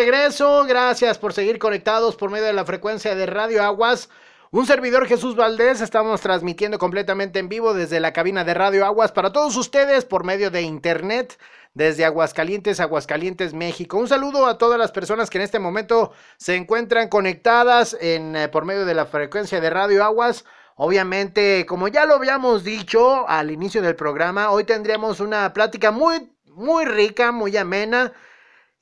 regreso. 0.00 0.64
Gracias 0.64 1.18
por 1.18 1.34
seguir 1.34 1.58
conectados 1.58 2.16
por 2.16 2.30
medio 2.30 2.46
de 2.46 2.54
la 2.54 2.64
frecuencia 2.64 3.14
de 3.14 3.26
Radio 3.26 3.62
Aguas. 3.62 4.08
Un 4.50 4.64
servidor 4.64 5.06
Jesús 5.06 5.36
Valdés, 5.36 5.82
estamos 5.82 6.22
transmitiendo 6.22 6.78
completamente 6.78 7.38
en 7.38 7.50
vivo 7.50 7.74
desde 7.74 8.00
la 8.00 8.14
cabina 8.14 8.42
de 8.42 8.54
Radio 8.54 8.86
Aguas 8.86 9.12
para 9.12 9.30
todos 9.30 9.54
ustedes 9.58 10.06
por 10.06 10.24
medio 10.24 10.50
de 10.50 10.62
internet 10.62 11.38
desde 11.74 12.06
Aguascalientes, 12.06 12.80
Aguascalientes, 12.80 13.52
México. 13.52 13.98
Un 13.98 14.08
saludo 14.08 14.46
a 14.46 14.56
todas 14.56 14.78
las 14.78 14.90
personas 14.90 15.28
que 15.28 15.36
en 15.36 15.44
este 15.44 15.58
momento 15.58 16.12
se 16.38 16.56
encuentran 16.56 17.08
conectadas 17.08 17.94
en, 18.00 18.34
eh, 18.36 18.48
por 18.48 18.64
medio 18.64 18.86
de 18.86 18.94
la 18.94 19.04
frecuencia 19.04 19.60
de 19.60 19.68
Radio 19.68 20.02
Aguas. 20.02 20.46
Obviamente, 20.76 21.66
como 21.66 21.88
ya 21.88 22.06
lo 22.06 22.14
habíamos 22.14 22.64
dicho 22.64 23.28
al 23.28 23.50
inicio 23.50 23.82
del 23.82 23.96
programa, 23.96 24.50
hoy 24.50 24.64
tendríamos 24.64 25.20
una 25.20 25.52
plática 25.52 25.90
muy, 25.90 26.32
muy 26.46 26.86
rica, 26.86 27.32
muy 27.32 27.54
amena. 27.58 28.14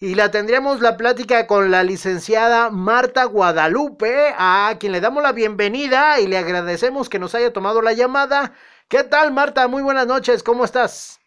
Y 0.01 0.15
la 0.15 0.31
tendríamos 0.31 0.81
la 0.81 0.97
plática 0.97 1.49
con 1.49 1.73
la 1.73 1.83
licenciada 1.83 2.71
Marta 2.71 3.25
Guadalupe, 3.25 4.33
a 4.39 4.77
quien 4.79 4.93
le 4.93 5.01
damos 5.01 5.25
la 5.25 5.33
bienvenida 5.33 6.21
y 6.21 6.29
le 6.29 6.39
agradecemos 6.39 7.09
que 7.09 7.19
nos 7.19 7.35
haya 7.35 7.53
tomado 7.53 7.83
la 7.83 7.95
llamada. 7.95 8.53
¿Qué 8.89 9.03
tal, 9.03 9.33
Marta? 9.33 9.67
Muy 9.67 9.83
buenas 9.83 10.07
noches, 10.07 10.45
¿cómo 10.45 10.65
estás? 10.65 11.19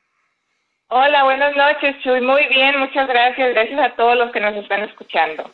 Hola, 0.88 1.26
buenas 1.26 1.54
noches, 1.54 2.02
Chuy. 2.02 2.22
Muy 2.22 2.48
bien, 2.48 2.80
muchas 2.80 3.10
gracias. 3.10 3.50
Gracias 3.54 3.78
a 3.78 3.94
todos 3.98 4.18
los 4.18 4.32
que 4.32 4.40
nos 4.40 4.56
están 4.56 4.84
escuchando. 4.84 5.52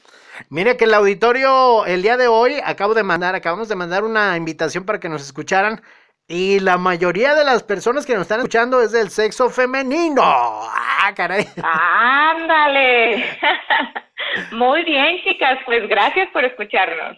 Mire 0.51 0.77
que 0.77 0.85
el 0.85 0.93
auditorio 0.93 1.87
el 1.87 2.03
día 2.03 2.17
de 2.17 2.27
hoy 2.27 2.61
acabo 2.63 2.93
de 2.93 3.01
mandar, 3.01 3.33
acabamos 3.33 3.67
de 3.67 3.75
mandar 3.75 4.03
una 4.03 4.37
invitación 4.37 4.85
para 4.85 4.99
que 4.99 5.09
nos 5.09 5.23
escucharan 5.23 5.81
y 6.27 6.59
la 6.59 6.77
mayoría 6.77 7.35
de 7.35 7.45
las 7.45 7.63
personas 7.63 8.05
que 8.05 8.13
nos 8.13 8.23
están 8.23 8.39
escuchando 8.39 8.81
es 8.81 8.91
del 8.91 9.09
sexo 9.09 9.49
femenino. 9.49 10.21
Ah, 10.23 11.13
caray. 11.15 11.47
Ándale. 11.63 13.25
Muy 14.51 14.83
bien, 14.83 15.17
chicas, 15.23 15.59
pues 15.65 15.87
gracias 15.87 16.27
por 16.33 16.43
escucharnos. 16.43 17.17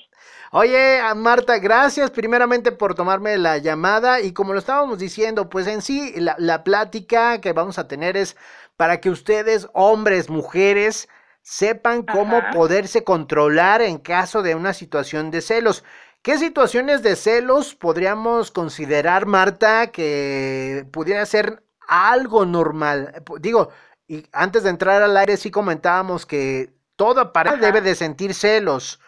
Oye, 0.51 0.99
Marta, 1.15 1.57
gracias 1.59 2.11
primeramente 2.11 2.71
por 2.71 2.95
tomarme 2.95 3.37
la 3.37 3.57
llamada 3.57 4.21
y 4.21 4.33
como 4.33 4.53
lo 4.53 4.59
estábamos 4.59 4.99
diciendo, 4.99 5.49
pues 5.49 5.67
en 5.67 5.81
sí 5.81 6.13
la, 6.17 6.35
la 6.37 6.63
plática 6.63 7.39
que 7.41 7.53
vamos 7.53 7.77
a 7.79 7.87
tener 7.87 8.17
es 8.17 8.35
para 8.75 8.99
que 8.99 9.09
ustedes, 9.09 9.67
hombres, 9.73 10.29
mujeres, 10.29 11.07
sepan 11.41 12.03
cómo 12.03 12.41
poderse 12.53 13.03
controlar 13.03 13.81
en 13.81 13.97
caso 13.97 14.41
de 14.41 14.55
una 14.55 14.73
situación 14.73 15.31
de 15.31 15.41
celos. 15.41 15.83
¿Qué 16.21 16.37
situaciones 16.37 17.01
de 17.01 17.15
celos 17.15 17.75
podríamos 17.75 18.51
considerar, 18.51 19.25
Marta, 19.25 19.87
que 19.87 20.85
pudiera 20.91 21.25
ser 21.25 21.63
algo 21.87 22.45
normal? 22.45 23.23
Digo, 23.39 23.69
y 24.05 24.25
antes 24.33 24.63
de 24.63 24.69
entrar 24.69 25.01
al 25.01 25.15
aire 25.15 25.37
sí 25.37 25.49
comentábamos 25.49 26.25
que 26.25 26.73
toda 26.97 27.31
pareja 27.31 27.55
debe 27.55 27.79
de 27.79 27.95
sentir 27.95 28.33
celos, 28.33 28.99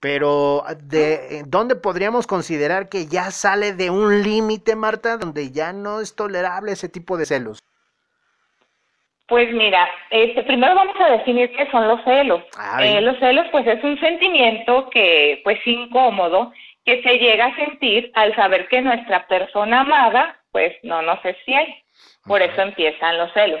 pero 0.00 0.64
¿de 0.82 1.44
dónde 1.46 1.76
podríamos 1.76 2.26
considerar 2.26 2.90
que 2.90 3.06
ya 3.06 3.30
sale 3.30 3.72
de 3.72 3.88
un 3.88 4.22
límite, 4.22 4.76
Marta, 4.76 5.16
donde 5.16 5.52
ya 5.52 5.72
no 5.72 6.02
es 6.02 6.14
tolerable 6.14 6.72
ese 6.72 6.90
tipo 6.90 7.16
de 7.16 7.24
celos? 7.24 7.60
Pues 9.30 9.52
mira, 9.52 9.88
este, 10.10 10.42
primero 10.42 10.74
vamos 10.74 10.96
a 10.98 11.12
definir 11.12 11.52
qué 11.52 11.70
son 11.70 11.86
los 11.86 12.02
celos. 12.02 12.42
Ah, 12.58 12.84
eh, 12.84 13.00
los 13.00 13.16
celos, 13.20 13.46
pues 13.52 13.64
es 13.64 13.82
un 13.84 13.96
sentimiento 14.00 14.90
que, 14.90 15.40
pues 15.44 15.64
incómodo, 15.64 16.52
que 16.84 17.00
se 17.00 17.16
llega 17.16 17.46
a 17.46 17.54
sentir 17.54 18.10
al 18.14 18.34
saber 18.34 18.66
que 18.66 18.82
nuestra 18.82 19.28
persona 19.28 19.82
amada, 19.82 20.36
pues 20.50 20.74
no 20.82 21.00
nos 21.02 21.24
es 21.24 21.36
fiel. 21.44 21.64
Por 22.26 22.42
eso 22.42 22.60
empiezan 22.60 23.18
los 23.18 23.32
celos. 23.32 23.60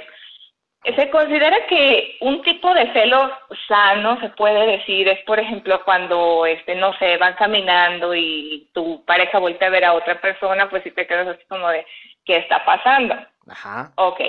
Se 0.96 1.08
considera 1.08 1.56
que 1.68 2.16
un 2.20 2.42
tipo 2.42 2.74
de 2.74 2.92
celo 2.92 3.30
sano, 3.68 4.18
se 4.18 4.30
puede 4.30 4.66
decir, 4.66 5.06
es 5.06 5.22
por 5.24 5.38
ejemplo 5.38 5.84
cuando, 5.84 6.46
este, 6.46 6.74
no 6.74 6.94
sé, 6.94 7.16
van 7.16 7.34
caminando 7.34 8.12
y 8.12 8.68
tu 8.74 9.04
pareja 9.04 9.38
vuelve 9.38 9.64
a 9.64 9.70
ver 9.70 9.84
a 9.84 9.92
otra 9.92 10.20
persona, 10.20 10.68
pues 10.68 10.82
si 10.82 10.90
te 10.90 11.06
quedas 11.06 11.28
así 11.28 11.44
como 11.48 11.68
de, 11.68 11.86
¿qué 12.24 12.38
está 12.38 12.64
pasando? 12.64 13.14
Ajá. 13.46 13.92
Ok. 13.94 14.20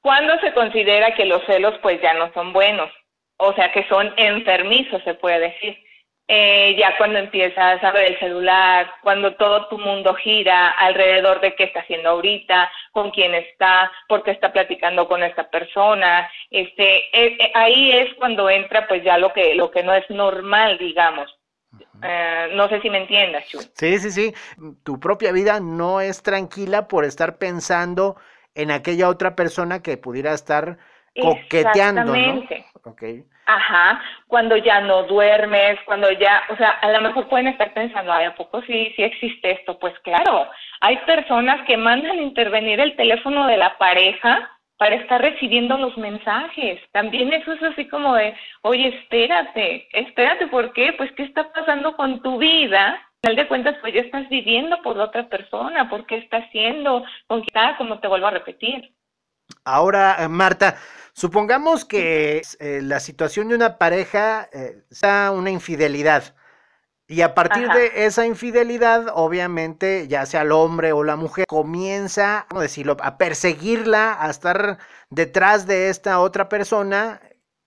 ¿Cuándo 0.00 0.38
se 0.40 0.52
considera 0.52 1.14
que 1.14 1.24
los 1.24 1.44
celos 1.44 1.74
pues 1.82 2.00
ya 2.00 2.14
no 2.14 2.32
son 2.32 2.52
buenos? 2.52 2.90
O 3.38 3.52
sea, 3.54 3.72
que 3.72 3.86
son 3.88 4.12
enfermizos, 4.16 5.02
se 5.04 5.14
puede 5.14 5.40
decir. 5.40 5.76
Eh, 6.28 6.74
ya 6.76 6.96
cuando 6.98 7.20
empiezas 7.20 7.82
a 7.84 7.92
ver 7.92 8.06
el 8.06 8.18
celular, 8.18 8.90
cuando 9.00 9.36
todo 9.36 9.68
tu 9.68 9.78
mundo 9.78 10.12
gira 10.14 10.70
alrededor 10.70 11.40
de 11.40 11.54
qué 11.54 11.64
está 11.64 11.80
haciendo 11.80 12.10
ahorita, 12.10 12.68
con 12.90 13.12
quién 13.12 13.32
está, 13.34 13.92
por 14.08 14.24
qué 14.24 14.32
está 14.32 14.52
platicando 14.52 15.06
con 15.06 15.22
esta 15.22 15.48
persona, 15.48 16.28
este, 16.50 16.96
eh, 17.16 17.36
eh, 17.38 17.52
ahí 17.54 17.92
es 17.92 18.12
cuando 18.14 18.50
entra 18.50 18.88
pues 18.88 19.04
ya 19.04 19.18
lo 19.18 19.32
que, 19.32 19.54
lo 19.54 19.70
que 19.70 19.84
no 19.84 19.94
es 19.94 20.08
normal, 20.10 20.78
digamos. 20.78 21.32
no 22.52 22.68
sé 22.68 22.80
si 22.80 22.90
me 22.90 22.98
entiendas, 22.98 23.46
Chu. 23.46 23.60
Sí, 23.74 23.98
sí, 23.98 24.10
sí. 24.10 24.34
Tu 24.84 24.98
propia 24.98 25.30
vida 25.30 25.60
no 25.60 26.00
es 26.00 26.24
tranquila 26.24 26.88
por 26.88 27.04
estar 27.04 27.38
pensando 27.38 28.16
en 28.56 28.70
aquella 28.70 29.08
otra 29.08 29.36
persona 29.36 29.82
que 29.82 29.96
pudiera 29.96 30.32
estar 30.32 30.78
coqueteando, 31.20 32.14
Exactamente. 32.14 32.64
¿no? 32.84 32.90
Okay. 32.92 33.24
Ajá, 33.46 34.00
cuando 34.26 34.56
ya 34.56 34.80
no 34.80 35.04
duermes, 35.04 35.78
cuando 35.86 36.10
ya, 36.10 36.42
o 36.50 36.56
sea, 36.56 36.70
a 36.70 36.90
lo 36.90 37.00
mejor 37.00 37.28
pueden 37.28 37.48
estar 37.48 37.72
pensando, 37.74 38.12
ay, 38.12 38.26
¿a 38.26 38.34
poco 38.34 38.60
sí, 38.62 38.92
sí 38.96 39.02
existe 39.02 39.52
esto? 39.52 39.78
Pues 39.78 39.94
claro, 40.00 40.48
hay 40.80 40.96
personas 40.98 41.64
que 41.66 41.76
mandan 41.76 42.18
intervenir 42.18 42.80
el 42.80 42.96
teléfono 42.96 43.46
de 43.46 43.56
la 43.56 43.78
pareja 43.78 44.50
para 44.78 44.96
estar 44.96 45.20
recibiendo 45.20 45.78
los 45.78 45.96
mensajes. 45.96 46.80
También 46.92 47.32
eso 47.32 47.52
es 47.52 47.62
así 47.62 47.88
como 47.88 48.14
de, 48.14 48.34
oye, 48.62 48.88
espérate, 48.88 49.88
espérate, 49.92 50.48
¿por 50.48 50.72
qué? 50.72 50.92
Pues, 50.92 51.10
¿qué 51.12 51.22
está 51.22 51.50
pasando 51.52 51.96
con 51.96 52.20
tu 52.22 52.38
vida 52.38 53.00
final 53.22 53.36
de 53.36 53.48
cuentas, 53.48 53.76
pues 53.80 53.94
ya 53.94 54.00
estás 54.00 54.28
viviendo 54.28 54.76
por 54.82 54.96
la 54.96 55.04
otra 55.04 55.28
persona, 55.28 55.88
por 55.88 56.06
qué 56.06 56.18
está 56.18 56.38
haciendo, 56.38 57.04
con 57.26 57.40
qué 57.40 57.46
está, 57.48 57.76
como 57.76 57.98
te 58.00 58.08
vuelvo 58.08 58.26
a 58.26 58.30
repetir. 58.30 58.94
Ahora, 59.64 60.26
Marta, 60.28 60.76
supongamos 61.12 61.84
que 61.84 62.42
eh, 62.60 62.80
la 62.82 63.00
situación 63.00 63.48
de 63.48 63.54
una 63.54 63.78
pareja 63.78 64.48
eh, 64.52 64.82
sea 64.90 65.30
una 65.32 65.50
infidelidad. 65.50 66.34
Y 67.08 67.20
a 67.20 67.34
partir 67.34 67.68
de 67.68 68.04
esa 68.04 68.26
infidelidad, 68.26 69.06
obviamente, 69.14 70.08
ya 70.08 70.26
sea 70.26 70.42
el 70.42 70.50
hombre 70.50 70.90
o 70.92 71.04
la 71.04 71.14
mujer, 71.14 71.46
comienza, 71.46 72.46
¿cómo 72.48 72.62
decirlo?, 72.62 72.96
a 73.00 73.16
perseguirla, 73.16 74.16
a 74.20 74.28
estar 74.28 74.78
detrás 75.08 75.68
de 75.68 75.88
esta 75.88 76.18
otra 76.18 76.48
persona 76.48 77.20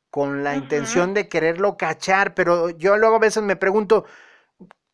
con 0.09 0.43
la 0.43 0.55
intención 0.57 1.13
de 1.13 1.29
quererlo 1.29 1.77
cachar. 1.77 2.33
Pero 2.33 2.69
yo 2.71 2.97
luego 2.97 3.15
a 3.15 3.19
veces 3.19 3.41
me 3.41 3.55
pregunto, 3.55 4.05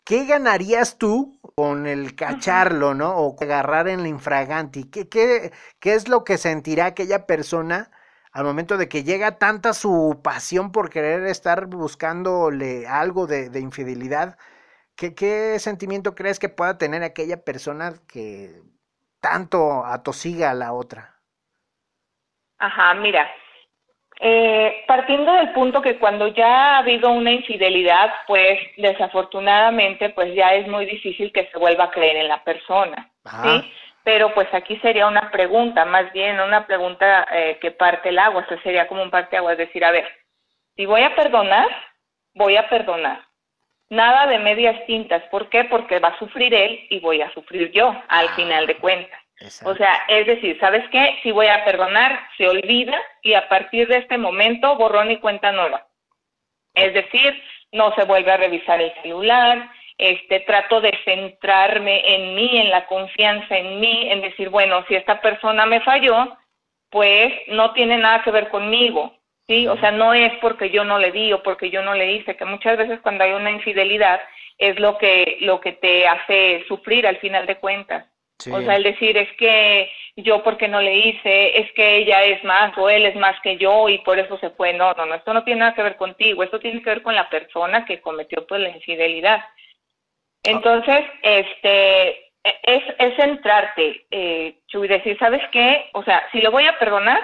¿qué 0.06 0.26
ganarías 0.26 0.98
tú 0.98 1.40
con 1.56 1.88
el 1.88 2.16
cacharlo, 2.16 2.94
no? 2.96 3.16
O 3.18 3.36
agarrar 3.42 3.88
en 3.90 4.04
la 4.04 4.10
infraganti. 4.10 4.86
¿Qué, 4.90 5.10
qué, 5.10 5.52
qué 5.80 5.96
es 5.96 6.08
lo 6.10 6.24
que 6.24 6.38
sentirá 6.38 6.88
aquella 6.88 7.28
persona 7.28 7.92
al 8.32 8.46
momento 8.46 8.78
de 8.78 8.90
que 8.90 9.04
llega 9.04 9.38
tanta 9.38 9.74
su 9.74 10.22
pasión 10.24 10.72
por 10.72 10.90
querer 10.90 11.26
estar 11.28 11.68
buscándole 11.68 12.88
algo 12.88 13.28
de, 13.28 13.50
de 13.50 13.60
infidelidad? 13.62 14.38
¿Qué, 14.96 15.16
¿Qué 15.16 15.60
sentimiento 15.60 16.16
crees 16.16 16.40
que 16.40 16.50
pueda 16.50 16.78
tener 16.78 17.04
aquella 17.04 17.44
persona 17.44 17.96
que 18.08 18.64
tanto 19.22 19.86
atosiga 19.86 20.52
a 20.52 20.56
la 20.56 20.74
otra? 20.74 21.22
Ajá, 22.60 22.94
mira, 22.96 23.28
eh, 24.20 24.84
partiendo 24.88 25.34
del 25.34 25.52
punto 25.52 25.82
que 25.82 25.98
cuando 25.98 26.28
ya 26.28 26.76
ha 26.76 26.78
habido 26.78 27.12
una 27.12 27.32
infidelidad, 27.32 28.14
pues 28.28 28.60
desafortunadamente, 28.78 30.10
pues 30.10 30.34
ya 30.34 30.54
es 30.54 30.68
muy 30.68 30.86
difícil 30.86 31.32
que 31.34 31.48
se 31.48 31.58
vuelva 31.58 31.86
a 31.86 31.92
creer 31.92 32.18
en 32.18 32.30
la 32.30 32.44
persona, 32.44 33.12
¿sí? 33.44 33.72
Pero 34.04 34.34
pues 34.34 34.48
aquí 34.54 34.78
sería 34.78 35.08
una 35.08 35.32
pregunta, 35.32 35.84
más 35.84 36.14
bien 36.14 36.40
una 36.40 36.66
pregunta 36.66 37.28
eh, 37.32 37.58
que 37.60 37.72
parte 37.72 38.10
el 38.10 38.20
agua, 38.20 38.44
o 38.44 38.48
sea, 38.48 38.62
sería 38.62 38.88
como 38.88 39.02
un 39.02 39.10
parte 39.10 39.36
agua, 39.36 39.54
es 39.54 39.58
decir, 39.58 39.84
a 39.84 39.92
ver, 39.92 40.08
si 40.76 40.86
voy 40.86 41.02
a 41.02 41.16
perdonar, 41.16 41.68
voy 42.34 42.56
a 42.56 42.70
perdonar. 42.70 43.22
Nada 43.90 44.28
de 44.28 44.40
medias 44.40 44.86
tintas, 44.86 45.24
¿por 45.30 45.50
qué? 45.50 45.66
Porque 45.66 46.00
va 46.00 46.10
a 46.10 46.20
sufrir 46.20 46.54
él 46.54 46.88
y 46.90 47.00
voy 47.00 47.22
a 47.22 47.32
sufrir 47.34 47.72
yo, 47.72 47.90
al 48.08 48.28
ah. 48.28 48.36
final 48.36 48.68
de 48.68 48.78
cuentas. 48.78 49.25
O 49.66 49.76
sea, 49.76 50.06
es 50.08 50.26
decir, 50.28 50.58
¿sabes 50.60 50.88
qué? 50.92 51.20
Si 51.22 51.32
voy 51.32 51.48
a 51.48 51.66
perdonar, 51.66 52.28
se 52.38 52.48
olvida 52.48 52.98
y 53.22 53.34
a 53.34 53.50
partir 53.50 53.88
de 53.88 53.98
este 53.98 54.18
momento 54.18 54.76
borrón 54.78 55.12
y 55.12 55.18
cuenta 55.18 55.52
nueva. 55.52 55.88
Es 56.74 56.94
decir, 56.94 57.42
no 57.72 57.94
se 57.96 58.06
vuelve 58.06 58.32
a 58.32 58.38
revisar 58.38 58.82
el 58.82 58.94
celular, 59.02 59.70
este, 59.98 60.42
trato 60.42 60.82
de 60.82 60.98
centrarme 61.04 62.16
en 62.16 62.36
mí, 62.36 62.58
en 62.58 62.70
la 62.70 62.86
confianza 62.86 63.58
en 63.58 63.80
mí, 63.80 64.10
en 64.10 64.22
decir, 64.22 64.50
bueno, 64.50 64.86
si 64.88 64.96
esta 64.96 65.22
persona 65.22 65.66
me 65.66 65.82
falló, 65.82 66.38
pues 66.90 67.34
no 67.48 67.74
tiene 67.74 67.98
nada 67.98 68.24
que 68.24 68.32
ver 68.32 68.50
conmigo, 68.50 69.18
¿sí? 69.48 69.68
O 69.68 69.78
sea, 69.80 69.92
no 69.92 70.14
es 70.14 70.34
porque 70.40 70.70
yo 70.70 70.84
no 70.84 70.98
le 70.98 71.12
di 71.12 71.34
o 71.34 71.44
porque 71.44 71.70
yo 71.70 71.82
no 71.82 71.94
le 71.94 72.14
hice, 72.14 72.36
que 72.36 72.46
muchas 72.46 72.78
veces 72.78 73.00
cuando 73.02 73.24
hay 73.24 73.32
una 73.32 73.52
infidelidad 73.52 74.22
es 74.58 74.80
lo 74.80 74.98
que, 74.98 75.38
lo 75.42 75.60
que 75.60 75.74
te 75.74 76.08
hace 76.08 76.64
sufrir 76.68 77.06
al 77.06 77.18
final 77.18 77.46
de 77.46 77.58
cuentas. 77.58 78.06
O 78.40 78.62
sea, 78.62 78.76
el 78.76 78.84
decir 78.84 79.18
es 79.18 79.32
que 79.38 79.90
yo 80.18 80.44
porque 80.44 80.68
no 80.68 80.82
le 80.82 80.96
hice, 80.96 81.60
es 81.60 81.72
que 81.74 81.98
ella 81.98 82.24
es 82.24 82.44
más 82.44 82.78
o 82.78 82.90
él 82.90 83.06
es 83.06 83.16
más 83.16 83.40
que 83.42 83.58
yo 83.58 83.90
y 83.90 84.00
por 84.00 84.20
eso 84.20 84.38
se 84.40 84.50
fue. 84.52 84.74
No, 84.74 84.94
no, 84.94 85.06
no, 85.06 85.16
esto 85.16 85.34
no 85.34 85.44
tiene 85.44 85.62
nada 85.62 85.74
que 85.74 85.84
ver 85.84 85.96
contigo, 85.96 86.44
esto 86.44 86.60
tiene 86.60 86.82
que 86.82 86.90
ver 86.90 87.02
con 87.02 87.16
la 87.16 87.30
persona 87.30 87.86
que 87.86 88.02
cometió 88.02 88.46
pues 88.46 88.62
la 88.62 88.70
infidelidad. 88.70 89.44
Entonces, 90.44 91.06
este, 91.24 92.26
es, 92.44 92.84
es 93.00 93.16
centrarte, 93.16 94.06
eh, 94.12 94.60
y 94.72 94.88
decir, 94.88 95.18
¿sabes 95.18 95.42
qué? 95.52 95.90
O 95.94 96.04
sea, 96.04 96.28
si 96.32 96.42
lo 96.42 96.52
voy 96.52 96.66
a 96.66 96.78
perdonar, 96.78 97.22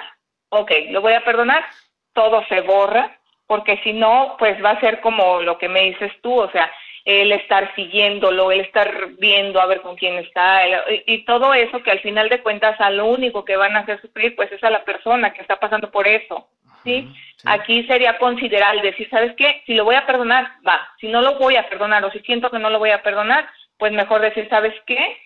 ok, 0.48 0.70
lo 0.90 1.00
voy 1.00 1.12
a 1.12 1.24
perdonar, 1.24 1.64
todo 2.12 2.44
se 2.48 2.60
borra, 2.62 3.18
porque 3.46 3.78
si 3.84 3.92
no, 3.92 4.36
pues 4.38 4.62
va 4.64 4.70
a 4.70 4.80
ser 4.80 5.00
como 5.00 5.40
lo 5.40 5.58
que 5.58 5.68
me 5.68 5.82
dices 5.82 6.12
tú, 6.22 6.40
o 6.40 6.50
sea, 6.50 6.72
el 7.04 7.32
estar 7.32 7.74
siguiéndolo, 7.74 8.52
el 8.52 8.60
estar 8.60 9.08
viendo 9.18 9.60
a 9.60 9.66
ver 9.66 9.80
con 9.80 9.96
quién 9.96 10.16
está, 10.18 10.62
y, 11.06 11.24
todo 11.24 11.52
eso 11.54 11.82
que 11.82 11.90
al 11.90 12.00
final 12.00 12.28
de 12.28 12.42
cuentas 12.42 12.80
a 12.80 12.90
lo 12.90 13.06
único 13.06 13.44
que 13.44 13.56
van 13.56 13.76
a 13.76 13.80
hacer 13.80 14.00
sufrir 14.00 14.36
pues 14.36 14.52
es 14.52 14.62
a 14.62 14.70
la 14.70 14.84
persona 14.84 15.32
que 15.32 15.42
está 15.42 15.58
pasando 15.58 15.90
por 15.90 16.06
eso, 16.06 16.48
¿sí? 16.84 17.12
Aquí 17.44 17.84
sería 17.86 18.18
considerar, 18.18 18.80
decir, 18.82 19.08
¿sabes 19.10 19.34
qué? 19.36 19.62
Si 19.66 19.74
lo 19.74 19.84
voy 19.84 19.96
a 19.96 20.06
perdonar, 20.06 20.46
va, 20.66 20.80
si 21.00 21.08
no 21.08 21.22
lo 21.22 21.38
voy 21.38 21.56
a 21.56 21.68
perdonar 21.68 22.04
o 22.04 22.12
si 22.12 22.20
siento 22.20 22.50
que 22.50 22.60
no 22.60 22.70
lo 22.70 22.78
voy 22.78 22.90
a 22.90 23.02
perdonar, 23.02 23.48
pues 23.78 23.92
mejor 23.92 24.20
decir, 24.20 24.46
¿sabes 24.48 24.74
qué? 24.86 25.16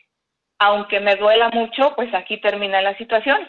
Aunque 0.58 1.00
me 1.00 1.17
duela 1.17 1.50
mucho, 1.50 1.94
pues 1.94 2.12
aquí 2.14 2.38
termina 2.38 2.81
la 2.81 2.96
situación. 2.96 3.46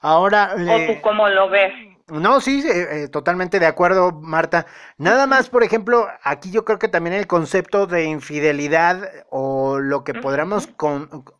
Ahora, 0.00 0.54
¿O 0.54 0.86
tú 0.86 1.00
cómo 1.00 1.28
lo 1.28 1.48
ves? 1.48 1.72
No, 2.08 2.38
sí, 2.42 2.62
eh, 2.68 3.08
totalmente 3.08 3.58
de 3.58 3.64
acuerdo, 3.66 4.12
Marta. 4.12 4.66
Nada 4.98 5.26
más, 5.26 5.48
por 5.48 5.62
ejemplo, 5.62 6.06
aquí 6.22 6.50
yo 6.50 6.64
creo 6.66 6.78
que 6.78 6.88
también 6.88 7.14
el 7.16 7.26
concepto 7.26 7.86
de 7.86 8.04
infidelidad 8.04 9.10
o 9.30 9.78
lo 9.78 10.04
que 10.04 10.12
podríamos 10.12 10.68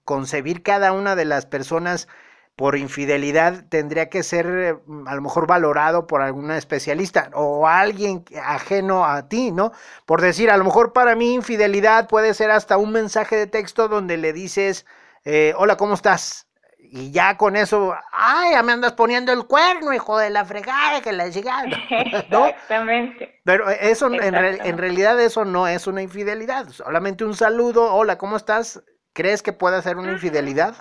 concebir 0.04 0.62
cada 0.62 0.92
una 0.92 1.16
de 1.16 1.26
las 1.26 1.44
personas 1.44 2.08
por 2.56 2.78
infidelidad 2.78 3.66
tendría 3.68 4.08
que 4.08 4.22
ser 4.22 4.46
eh, 4.46 4.78
a 5.06 5.14
lo 5.16 5.20
mejor 5.22 5.46
valorado 5.46 6.06
por 6.06 6.22
alguna 6.22 6.56
especialista 6.56 7.28
o 7.34 7.66
alguien 7.68 8.24
ajeno 8.42 9.04
a 9.04 9.28
ti, 9.28 9.50
¿no? 9.52 9.72
Por 10.06 10.22
decir, 10.22 10.50
a 10.50 10.56
lo 10.56 10.64
mejor 10.64 10.92
para 10.94 11.14
mí 11.14 11.34
infidelidad 11.34 12.08
puede 12.08 12.32
ser 12.32 12.50
hasta 12.50 12.78
un 12.78 12.92
mensaje 12.92 13.36
de 13.36 13.46
texto 13.48 13.88
donde 13.88 14.16
le 14.16 14.32
dices, 14.32 14.86
eh, 15.24 15.52
hola, 15.58 15.76
¿cómo 15.76 15.92
estás? 15.94 16.43
Y 16.90 17.10
ya 17.10 17.36
con 17.36 17.56
eso, 17.56 17.94
ay, 18.12 18.52
ya 18.52 18.62
me 18.62 18.72
andas 18.72 18.92
poniendo 18.92 19.32
el 19.32 19.46
cuerno, 19.46 19.92
hijo 19.92 20.18
de 20.18 20.30
la 20.30 20.44
fregada, 20.44 21.00
que 21.00 21.12
la 21.12 21.28
llegada. 21.28 21.64
¿no? 22.30 22.46
Exactamente. 22.46 23.40
Pero 23.44 23.68
eso, 23.70 24.06
en, 24.06 24.22
en, 24.22 24.78
realidad 24.78 25.20
eso 25.20 25.44
no 25.44 25.66
es 25.66 25.86
una 25.86 26.02
infidelidad, 26.02 26.68
solamente 26.68 27.24
un 27.24 27.34
saludo, 27.34 27.92
hola, 27.94 28.18
¿cómo 28.18 28.36
estás? 28.36 28.82
¿Crees 29.12 29.42
que 29.42 29.52
puede 29.52 29.80
ser 29.82 29.96
una 29.96 30.12
infidelidad? 30.12 30.74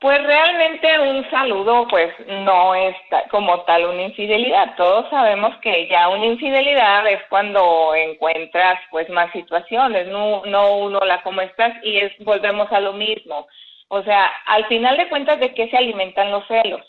Pues 0.00 0.22
realmente 0.22 1.00
un 1.00 1.28
saludo 1.28 1.88
pues 1.88 2.14
no 2.28 2.72
es 2.74 2.94
como 3.32 3.62
tal 3.62 3.86
una 3.86 4.02
infidelidad. 4.02 4.76
Todos 4.76 5.10
sabemos 5.10 5.56
que 5.60 5.88
ya 5.88 6.08
una 6.08 6.26
infidelidad 6.26 7.04
es 7.08 7.20
cuando 7.28 7.94
encuentras 7.96 8.78
pues 8.92 9.10
más 9.10 9.32
situaciones, 9.32 10.06
no, 10.06 10.44
no 10.46 10.76
uno 10.76 11.00
la 11.00 11.20
cómo 11.22 11.40
estás 11.40 11.72
y 11.82 11.98
es 11.98 12.12
volvemos 12.20 12.70
a 12.70 12.78
lo 12.78 12.92
mismo. 12.92 13.48
O 13.88 14.02
sea, 14.04 14.30
al 14.46 14.66
final 14.68 14.96
de 14.98 15.08
cuentas, 15.08 15.40
¿de 15.40 15.52
qué 15.52 15.68
se 15.68 15.76
alimentan 15.76 16.30
los 16.30 16.46
celos? 16.46 16.84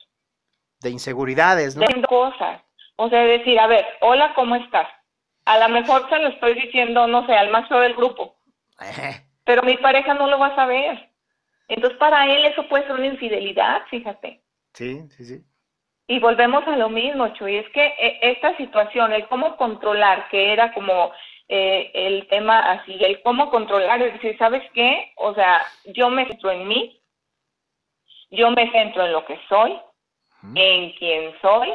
De 0.81 0.91
inseguridades, 0.91 1.75
¿no? 1.75 1.87
De 1.87 2.01
cosas. 2.03 2.61
O 2.97 3.09
sea, 3.09 3.21
decir, 3.21 3.59
a 3.59 3.67
ver, 3.67 3.87
hola, 4.01 4.33
¿cómo 4.35 4.55
estás? 4.55 4.87
A 5.45 5.57
lo 5.57 5.69
mejor 5.69 6.07
se 6.09 6.19
lo 6.19 6.27
estoy 6.27 6.53
diciendo, 6.53 7.07
no 7.07 7.25
sé, 7.25 7.33
al 7.33 7.49
más 7.49 7.67
del 7.69 7.95
grupo. 7.95 8.35
Pero 9.45 9.63
mi 9.63 9.77
pareja 9.77 10.13
no 10.13 10.27
lo 10.27 10.37
va 10.37 10.47
a 10.47 10.55
saber. 10.55 11.08
Entonces, 11.69 11.97
para 11.99 12.25
él 12.25 12.45
eso 12.45 12.67
puede 12.67 12.83
ser 12.83 12.93
una 12.93 13.05
infidelidad, 13.05 13.83
fíjate. 13.89 14.41
Sí, 14.73 15.07
sí, 15.11 15.25
sí. 15.25 15.43
Y 16.07 16.19
volvemos 16.19 16.67
a 16.67 16.75
lo 16.75 16.89
mismo, 16.89 17.27
Chuy, 17.35 17.57
es 17.57 17.69
que 17.69 17.85
eh, 17.85 18.19
esta 18.23 18.57
situación, 18.57 19.13
el 19.13 19.27
cómo 19.27 19.55
controlar, 19.57 20.27
que 20.29 20.51
era 20.51 20.73
como 20.73 21.11
eh, 21.47 21.91
el 21.93 22.27
tema 22.27 22.71
así, 22.71 22.97
el 23.03 23.21
cómo 23.21 23.51
controlar, 23.51 24.01
es 24.01 24.13
decir, 24.13 24.35
¿sabes 24.39 24.63
qué? 24.73 25.13
O 25.17 25.35
sea, 25.35 25.61
yo 25.93 26.09
me 26.09 26.25
centro 26.25 26.49
en 26.49 26.67
mí, 26.67 26.99
yo 28.31 28.49
me 28.49 28.71
centro 28.71 29.05
en 29.05 29.11
lo 29.11 29.23
que 29.25 29.39
soy, 29.47 29.79
en 30.55 30.91
quién 30.93 31.33
soy, 31.41 31.69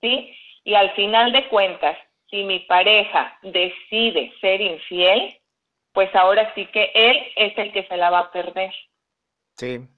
¿sí? 0.00 0.34
Y 0.64 0.74
al 0.74 0.90
final 0.92 1.32
de 1.32 1.46
cuentas, 1.48 1.98
si 2.30 2.44
mi 2.44 2.60
pareja 2.60 3.38
decide 3.42 4.32
ser 4.40 4.62
infiel, 4.62 5.38
pues 5.92 6.14
ahora 6.14 6.52
sí 6.54 6.66
que 6.66 6.90
él 6.94 7.22
es 7.36 7.56
el 7.58 7.72
que 7.72 7.86
se 7.86 7.96
la 7.96 8.08
va 8.08 8.18
a 8.20 8.32
perder. 8.32 8.72
Sí. 9.56 9.88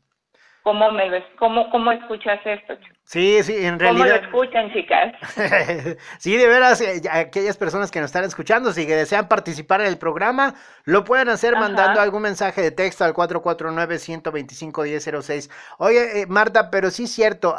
¿Cómo, 0.62 0.90
me 0.92 1.08
ves? 1.08 1.24
¿Cómo, 1.38 1.70
¿Cómo 1.70 1.90
escuchas 1.92 2.40
esto? 2.44 2.74
Sí, 3.04 3.42
sí, 3.42 3.64
en 3.64 3.78
realidad. 3.78 4.04
¿Cómo 4.04 4.04
lo 4.04 4.16
escuchan, 4.26 4.70
chicas? 4.70 5.14
sí, 6.18 6.36
de 6.36 6.46
veras, 6.46 6.82
eh, 6.82 7.00
aquellas 7.10 7.56
personas 7.56 7.90
que 7.90 8.00
nos 8.00 8.08
están 8.08 8.24
escuchando, 8.24 8.70
si 8.72 8.84
desean 8.84 9.28
participar 9.28 9.80
en 9.80 9.86
el 9.86 9.96
programa, 9.96 10.56
lo 10.84 11.04
pueden 11.04 11.30
hacer 11.30 11.54
mandando 11.54 12.02
algún 12.02 12.20
mensaje 12.20 12.60
de 12.60 12.70
texto 12.70 13.04
al 13.04 13.14
449-125-1006. 13.14 15.50
Oye, 15.78 16.20
eh, 16.20 16.26
Marta, 16.26 16.70
pero 16.70 16.90
sí 16.90 17.04
es 17.04 17.12
cierto, 17.12 17.56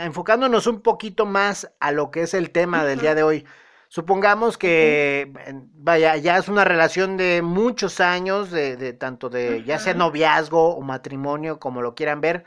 enfocándonos 0.00 0.66
un 0.66 0.82
poquito 0.82 1.26
más 1.26 1.72
a 1.78 1.92
lo 1.92 2.10
que 2.10 2.22
es 2.22 2.34
el 2.34 2.50
tema 2.50 2.82
del 2.82 2.98
día 2.98 3.14
de 3.14 3.22
hoy. 3.22 3.46
Supongamos 3.88 4.58
que, 4.58 5.32
vaya, 5.74 6.16
ya 6.16 6.36
es 6.36 6.48
una 6.48 6.64
relación 6.64 7.16
de 7.16 7.40
muchos 7.42 8.00
años, 8.00 8.50
de, 8.50 8.76
de 8.76 8.92
tanto 8.92 9.30
de 9.30 9.64
ya 9.64 9.78
sea 9.78 9.94
noviazgo 9.94 10.76
o 10.76 10.80
matrimonio, 10.82 11.58
como 11.58 11.80
lo 11.80 11.94
quieran 11.94 12.20
ver 12.20 12.44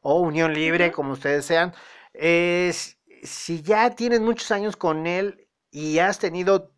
o 0.00 0.20
unión 0.20 0.54
libre, 0.54 0.92
como 0.92 1.12
ustedes 1.12 1.44
sean, 1.44 1.74
es, 2.14 2.98
si 3.22 3.62
ya 3.62 3.90
tienes 3.90 4.20
muchos 4.20 4.50
años 4.50 4.76
con 4.76 5.06
él 5.06 5.46
y 5.70 5.98
has 5.98 6.18
tenido 6.18 6.72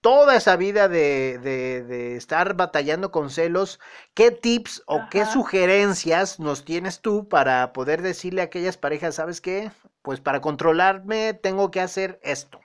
toda 0.00 0.36
esa 0.36 0.56
vida 0.56 0.88
de, 0.88 1.38
de, 1.38 2.16
estar 2.16 2.54
batallando 2.54 3.10
con 3.10 3.30
celos, 3.30 3.80
¿qué 4.14 4.30
tips 4.30 4.82
o 4.86 5.08
qué 5.10 5.26
sugerencias 5.26 6.38
nos 6.38 6.64
tienes 6.64 7.00
tú 7.00 7.28
para 7.28 7.72
poder 7.72 8.02
decirle 8.02 8.42
a 8.42 8.44
aquellas 8.44 8.76
parejas, 8.76 9.16
sabes 9.16 9.40
qué? 9.40 9.72
Pues 10.02 10.20
para 10.20 10.40
controlarme 10.40 11.34
tengo 11.34 11.70
que 11.70 11.80
hacer 11.80 12.20
esto. 12.22 12.60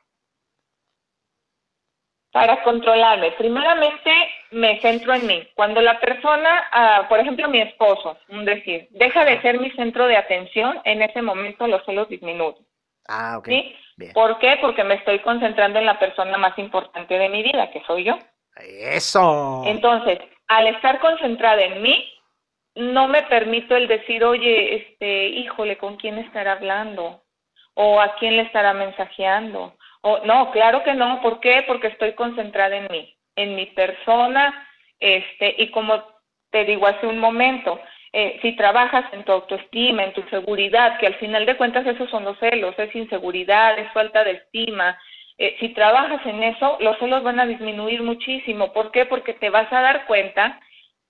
Para 2.33 2.63
controlarme, 2.63 3.31
primeramente 3.33 4.11
me 4.49 4.81
centro 4.81 5.13
en 5.13 5.27
mí. 5.27 5.47
Cuando 5.53 5.81
la 5.81 5.99
persona, 5.99 6.63
ah, 6.71 7.05
por 7.07 7.19
ejemplo 7.19 7.47
mi 7.47 7.61
esposo, 7.61 8.17
un 8.29 8.43
decir, 8.43 8.87
deja 8.89 9.23
de 9.23 9.39
ser 9.43 9.59
mi 9.59 9.69
centro 9.71 10.07
de 10.07 10.17
atención, 10.17 10.81
en 10.83 11.03
ese 11.03 11.21
momento 11.21 11.67
los 11.67 11.85
celos 11.85 12.09
disminuyen. 12.09 12.65
Ah, 13.07 13.37
ok. 13.37 13.47
¿Sí? 13.47 13.75
¿Por 14.15 14.39
qué? 14.39 14.57
Porque 14.59 14.83
me 14.83 14.95
estoy 14.95 15.19
concentrando 15.19 15.77
en 15.77 15.85
la 15.85 15.99
persona 15.99 16.35
más 16.39 16.57
importante 16.57 17.19
de 17.19 17.29
mi 17.29 17.43
vida, 17.43 17.69
que 17.69 17.83
soy 17.85 18.05
yo. 18.05 18.17
Eso. 18.55 19.61
Entonces, 19.67 20.17
al 20.47 20.65
estar 20.67 20.99
concentrada 20.99 21.61
en 21.61 21.83
mí, 21.83 22.11
no 22.73 23.07
me 23.07 23.21
permito 23.23 23.75
el 23.75 23.87
decir, 23.87 24.23
oye, 24.23 24.77
este, 24.77 25.27
híjole, 25.27 25.77
¿con 25.77 25.97
quién 25.97 26.17
estará 26.17 26.53
hablando? 26.53 27.21
¿O 27.75 28.01
a 28.01 28.15
quién 28.15 28.37
le 28.37 28.43
estará 28.43 28.73
mensajeando? 28.73 29.75
No, 30.25 30.51
claro 30.51 30.83
que 30.83 30.93
no. 30.93 31.21
¿Por 31.21 31.39
qué? 31.39 31.63
Porque 31.67 31.87
estoy 31.87 32.13
concentrada 32.13 32.75
en 32.75 32.87
mí, 32.91 33.15
en 33.35 33.55
mi 33.55 33.67
persona, 33.67 34.67
este, 34.99 35.55
y 35.57 35.69
como 35.71 36.03
te 36.51 36.65
digo 36.65 36.87
hace 36.87 37.07
un 37.07 37.19
momento, 37.19 37.79
eh, 38.11 38.37
si 38.41 38.55
trabajas 38.55 39.11
en 39.11 39.23
tu 39.23 39.31
autoestima, 39.31 40.03
en 40.03 40.13
tu 40.13 40.21
seguridad, 40.29 40.99
que 40.99 41.07
al 41.07 41.15
final 41.15 41.45
de 41.45 41.57
cuentas 41.57 41.85
esos 41.87 42.09
son 42.11 42.25
los 42.25 42.37
celos, 42.37 42.75
es 42.77 42.95
inseguridad, 42.95 43.79
es 43.79 43.91
falta 43.91 44.23
de 44.23 44.31
estima. 44.31 44.99
Eh, 45.37 45.55
si 45.59 45.69
trabajas 45.69 46.23
en 46.25 46.43
eso, 46.43 46.77
los 46.79 46.97
celos 46.99 47.23
van 47.23 47.39
a 47.39 47.47
disminuir 47.47 48.03
muchísimo. 48.03 48.71
¿Por 48.71 48.91
qué? 48.91 49.05
Porque 49.05 49.33
te 49.33 49.49
vas 49.49 49.71
a 49.73 49.81
dar 49.81 50.05
cuenta 50.05 50.59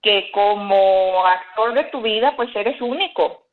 que 0.01 0.31
como 0.31 1.25
actor 1.25 1.73
de 1.73 1.83
tu 1.85 2.01
vida, 2.01 2.35
pues 2.35 2.55
eres 2.55 2.79
único. 2.79 3.47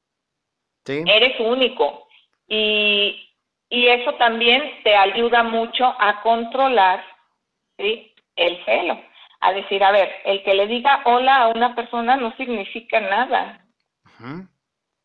Sí. 0.85 1.03
Eres 1.07 1.39
único. 1.41 2.07
Y, 2.47 3.30
y 3.71 3.87
eso 3.87 4.15
también 4.15 4.63
te 4.83 4.95
ayuda 4.95 5.45
mucho 5.45 5.95
a 5.99 6.21
controlar 6.23 7.03
¿sí? 7.79 8.13
el 8.37 8.63
celo. 8.65 9.01
A 9.41 9.53
decir, 9.53 9.83
a 9.83 9.93
ver, 9.93 10.11
el 10.25 10.43
que 10.43 10.55
le 10.55 10.67
diga 10.67 11.01
hola 11.05 11.37
a 11.37 11.49
una 11.49 11.75
persona 11.75 12.17
no 12.17 12.37
significa 12.37 13.01
nada. 13.01 13.65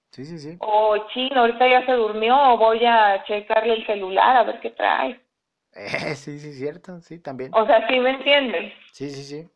Sí, 0.09 0.25
sí, 0.25 0.39
sí. 0.39 0.57
O 0.59 0.97
chino, 1.13 1.41
ahorita 1.41 1.67
ya 1.67 1.85
se 1.85 1.93
durmió, 1.93 2.35
o 2.37 2.57
voy 2.57 2.83
a 2.85 3.23
checarle 3.25 3.75
el 3.75 3.85
celular 3.85 4.35
a 4.35 4.43
ver 4.43 4.59
qué 4.59 4.71
trae. 4.71 5.19
Eh, 5.73 6.15
sí, 6.15 6.39
sí, 6.39 6.53
cierto, 6.53 6.99
sí, 7.01 7.19
también. 7.19 7.51
O 7.53 7.65
sea, 7.65 7.87
¿sí 7.87 7.99
me 7.99 8.11
entiendes? 8.11 8.73
Sí, 8.91 9.09
sí, 9.09 9.23
sí. 9.23 9.49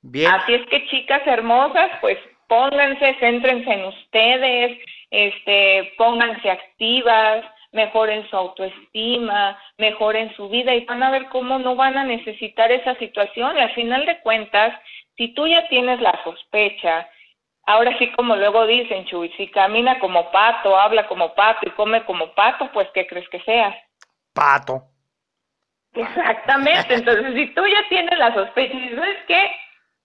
Bien. 0.00 0.32
Así 0.32 0.54
es 0.54 0.66
que 0.68 0.86
chicas 0.86 1.22
hermosas, 1.26 1.90
pues 2.00 2.18
pónganse, 2.48 3.16
céntrense 3.20 3.70
en 3.70 3.84
ustedes, 3.84 4.78
este, 5.10 5.92
pónganse 5.98 6.50
activas, 6.50 7.44
mejoren 7.72 8.28
su 8.28 8.36
autoestima, 8.36 9.58
mejoren 9.76 10.34
su 10.34 10.48
vida 10.48 10.74
y 10.74 10.84
van 10.84 11.02
a 11.02 11.10
ver 11.10 11.28
cómo 11.28 11.58
no 11.58 11.76
van 11.76 11.98
a 11.98 12.04
necesitar 12.04 12.72
esa 12.72 12.94
situación. 12.96 13.56
Y 13.56 13.60
al 13.60 13.74
final 13.74 14.06
de 14.06 14.20
cuentas, 14.20 14.74
Si 15.16 15.34
tú 15.34 15.48
ya 15.48 15.66
tienes 15.66 16.00
la 16.00 16.14
sospecha, 16.22 17.08
ahora 17.66 17.96
sí 17.98 18.10
como 18.12 18.36
luego 18.36 18.66
dicen, 18.66 19.04
Chuy, 19.06 19.30
si 19.36 19.48
camina 19.48 19.98
como 19.98 20.30
pato, 20.30 20.78
habla 20.78 21.08
como 21.08 21.34
pato 21.34 21.68
y 21.68 21.70
come 21.72 22.04
como 22.04 22.32
pato, 22.34 22.70
pues 22.72 22.88
¿qué 22.94 23.04
crees 23.04 23.28
que 23.28 23.40
seas? 23.40 23.74
Pato. 24.32 24.84
Exactamente, 25.92 26.94
entonces 26.94 27.34
si 27.34 27.46
tú 27.54 27.66
ya 27.66 27.88
tienes 27.88 28.16
la 28.16 28.32
sospecha 28.32 28.74
y 28.74 28.80
dices, 28.80 28.98
¿sabes 29.26 29.50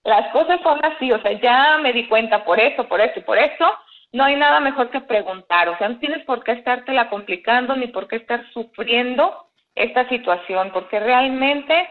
Las 0.04 0.32
cosas 0.32 0.60
son 0.62 0.84
así, 0.84 1.12
o 1.12 1.22
sea, 1.22 1.34
ya 1.34 1.78
me 1.78 1.94
di 1.94 2.08
cuenta 2.08 2.44
por 2.44 2.60
eso, 2.60 2.88
por 2.88 3.00
eso 3.00 3.20
y 3.20 3.22
por 3.22 3.38
eso, 3.38 3.78
no 4.14 4.24
hay 4.24 4.36
nada 4.36 4.60
mejor 4.60 4.92
que 4.92 5.02
preguntar, 5.02 5.68
o 5.70 5.78
sea, 5.78 5.90
no 5.90 5.98
tienes 5.98 6.24
por 6.26 6.44
qué 6.44 6.54
estártela 6.54 7.10
complicando 7.10 7.76
ni 7.76 7.88
por 7.88 8.08
qué 8.08 8.18
estar 8.18 8.48
sufriendo 8.52 9.50
esta 9.74 10.08
situación, 10.08 10.70
porque 10.72 11.00
realmente, 11.00 11.90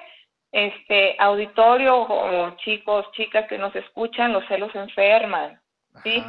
este, 0.52 1.16
auditorio 1.18 1.96
o 2.00 2.56
chicos, 2.58 3.10
chicas 3.12 3.46
que 3.48 3.58
nos 3.58 3.74
escuchan, 3.74 4.32
los 4.32 4.46
celos 4.46 4.72
enferman, 4.76 5.60
¿sí? 6.04 6.24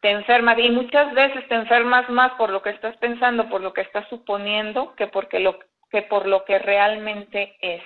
Te 0.00 0.10
enferman 0.10 0.58
y 0.58 0.70
muchas 0.70 1.14
veces 1.14 1.46
te 1.48 1.54
enfermas 1.54 2.08
más 2.10 2.32
por 2.32 2.50
lo 2.50 2.60
que 2.60 2.70
estás 2.70 2.96
pensando, 2.96 3.48
por 3.48 3.60
lo 3.60 3.72
que 3.72 3.82
estás 3.82 4.08
suponiendo, 4.08 4.94
que, 4.96 5.06
porque 5.06 5.38
lo, 5.38 5.58
que 5.90 6.02
por 6.02 6.26
lo 6.26 6.44
que 6.44 6.58
realmente 6.58 7.56
es. 7.60 7.82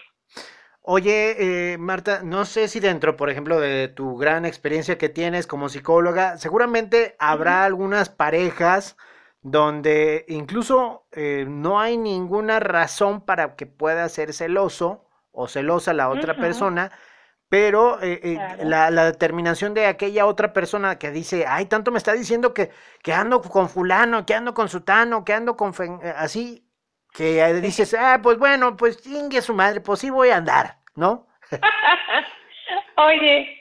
Oye, 0.85 1.73
eh, 1.75 1.79
Marta, 1.79 2.23
no 2.25 2.45
sé 2.45 2.67
si 2.67 2.81
dentro, 2.81 3.17
por 3.17 3.31
ejemplo, 3.31 3.61
de 3.61 3.87
tu 3.87 4.17
gran 4.17 4.45
experiencia 4.45 4.99
que 4.99 5.09
tienes 5.09 5.47
como 5.47 5.69
psicóloga, 5.69 6.39
seguramente 6.39 7.15
habrá 7.21 7.65
algunas 7.65 8.09
parejas 8.09 8.97
donde 9.43 10.25
incluso 10.29 11.07
eh, 11.13 11.45
no 11.49 11.79
hay 11.81 11.97
ninguna 11.97 12.59
razón 12.59 13.21
para 13.25 13.55
que 13.55 13.67
pueda 13.67 14.09
ser 14.09 14.33
celoso 14.33 15.05
o 15.31 15.47
celosa 15.47 15.93
la 15.93 16.09
otra 16.09 16.37
persona, 16.37 16.91
pero 17.49 17.99
eh, 18.03 18.39
la, 18.65 18.91
determinación 18.91 19.75
de 19.75 19.87
aquella 19.87 20.27
otra 20.27 20.53
persona 20.53 20.99
que 20.99 21.13
dice, 21.13 21.45
ay, 21.47 21.67
tanto 21.67 21.93
me 21.93 21.99
está 21.99 22.13
diciendo 22.13 22.55
que, 22.55 22.71
que 23.03 23.13
ando 23.13 23.41
con 23.41 23.69
fulano, 23.69 24.27
que 24.27 24.35
ando 24.35 24.53
con 24.53 24.69
sutano, 24.69 25.25
que 25.25 25.33
ando 25.33 25.57
con... 25.57 25.73
así, 26.17 26.67
que 27.13 27.53
dices, 27.55 27.95
ah, 27.99 28.21
pues 28.23 28.39
bueno, 28.39 28.77
pues 28.77 29.01
chingue 29.03 29.41
su 29.43 29.55
madre, 29.55 29.81
pues 29.81 30.01
sí 30.01 30.11
voy 30.11 30.31
a 30.31 30.37
andar, 30.37 30.77
¿no? 30.95 31.27
Oye, 32.97 33.59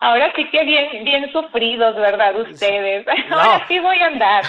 ahora 0.00 0.32
sí 0.34 0.48
que 0.50 0.64
bien, 0.64 1.04
bien 1.04 1.30
sufridos, 1.32 1.96
¿verdad? 1.96 2.40
Ustedes. 2.40 3.06
Ahora 3.30 3.66
sí 3.68 3.78
voy 3.78 3.98
a 3.98 4.06
andar. 4.06 4.44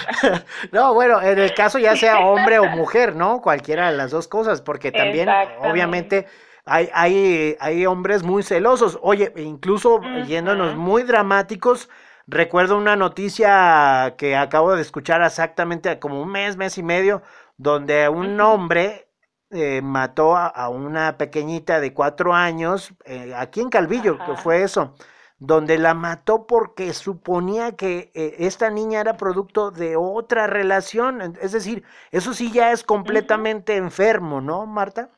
no, 0.72 0.94
bueno, 0.94 1.20
en 1.20 1.38
el 1.38 1.52
caso 1.54 1.78
ya 1.78 1.96
sea 1.96 2.20
hombre 2.20 2.58
o 2.58 2.66
mujer, 2.68 3.14
¿no? 3.14 3.42
Cualquiera 3.42 3.90
de 3.90 3.96
las 3.96 4.10
dos 4.10 4.26
cosas, 4.26 4.62
porque 4.62 4.90
también, 4.90 5.28
obviamente, 5.60 6.26
hay, 6.64 6.88
hay, 6.94 7.56
hay 7.60 7.86
hombres 7.86 8.22
muy 8.22 8.42
celosos. 8.42 8.98
Oye, 9.02 9.32
incluso 9.36 10.00
yéndonos 10.26 10.76
muy 10.76 11.02
dramáticos, 11.02 11.90
recuerdo 12.26 12.76
una 12.76 12.96
noticia 12.96 14.14
que 14.18 14.36
acabo 14.36 14.74
de 14.74 14.82
escuchar 14.82 15.22
exactamente 15.22 15.98
como 15.98 16.20
un 16.20 16.30
mes, 16.30 16.56
mes 16.56 16.78
y 16.78 16.82
medio, 16.82 17.22
donde 17.56 18.08
un 18.08 18.40
hombre 18.40 19.06
eh, 19.50 19.80
mató 19.80 20.36
a, 20.36 20.68
una 20.68 21.16
pequeñita 21.18 21.80
de 21.80 21.94
cuatro 21.94 22.34
años, 22.34 22.92
eh, 23.04 23.32
aquí 23.36 23.60
en 23.60 23.70
Calvillo, 23.70 24.18
que 24.18 24.34
fue 24.34 24.62
eso, 24.62 24.94
donde 25.38 25.78
la 25.78 25.94
mató 25.94 26.46
porque 26.48 26.92
suponía 26.92 27.76
que 27.76 28.10
eh, 28.14 28.34
esta 28.40 28.70
niña 28.70 29.00
era 29.00 29.16
producto 29.16 29.70
de 29.70 29.94
otra 29.96 30.48
relación. 30.48 31.20
Es 31.40 31.52
decir, 31.52 31.84
eso 32.10 32.34
sí 32.34 32.50
ya 32.52 32.72
es 32.72 32.82
completamente 32.82 33.76
enfermo, 33.76 34.40
¿no, 34.40 34.66
Marta? 34.66 35.10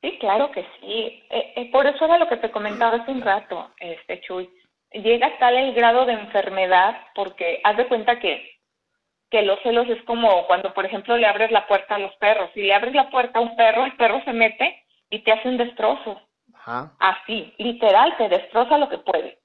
Sí, 0.00 0.18
claro 0.18 0.50
que 0.50 0.66
sí. 0.80 1.22
por 1.70 1.86
eso 1.86 2.04
era 2.06 2.18
lo 2.18 2.28
que 2.28 2.38
te 2.38 2.50
comentaba 2.50 2.96
hace 2.96 3.12
un 3.12 3.20
rato, 3.20 3.70
este 3.78 4.20
Chuy. 4.22 4.50
Llega 4.94 5.26
a 5.26 5.38
tal 5.38 5.56
el 5.56 5.74
grado 5.74 6.04
de 6.06 6.12
enfermedad 6.12 6.96
porque 7.14 7.60
haz 7.64 7.76
de 7.76 7.88
cuenta 7.88 8.18
que 8.20 8.52
que 9.32 9.42
los 9.42 9.58
celos 9.62 9.88
es 9.88 10.02
como 10.02 10.46
cuando, 10.46 10.74
por 10.74 10.84
ejemplo, 10.84 11.16
le 11.16 11.26
abres 11.26 11.50
la 11.50 11.66
puerta 11.66 11.94
a 11.94 11.98
los 11.98 12.14
perros. 12.16 12.50
Si 12.52 12.60
le 12.62 12.74
abres 12.74 12.94
la 12.94 13.08
puerta 13.08 13.38
a 13.38 13.42
un 13.42 13.56
perro, 13.56 13.86
el 13.86 13.96
perro 13.96 14.22
se 14.26 14.32
mete 14.34 14.84
y 15.08 15.20
te 15.20 15.32
hace 15.32 15.48
un 15.48 15.56
destrozo. 15.56 16.20
Así, 17.00 17.54
literal, 17.56 18.14
te 18.18 18.28
destroza 18.28 18.76
lo 18.76 18.90
que 18.90 18.98
puede. 18.98 19.38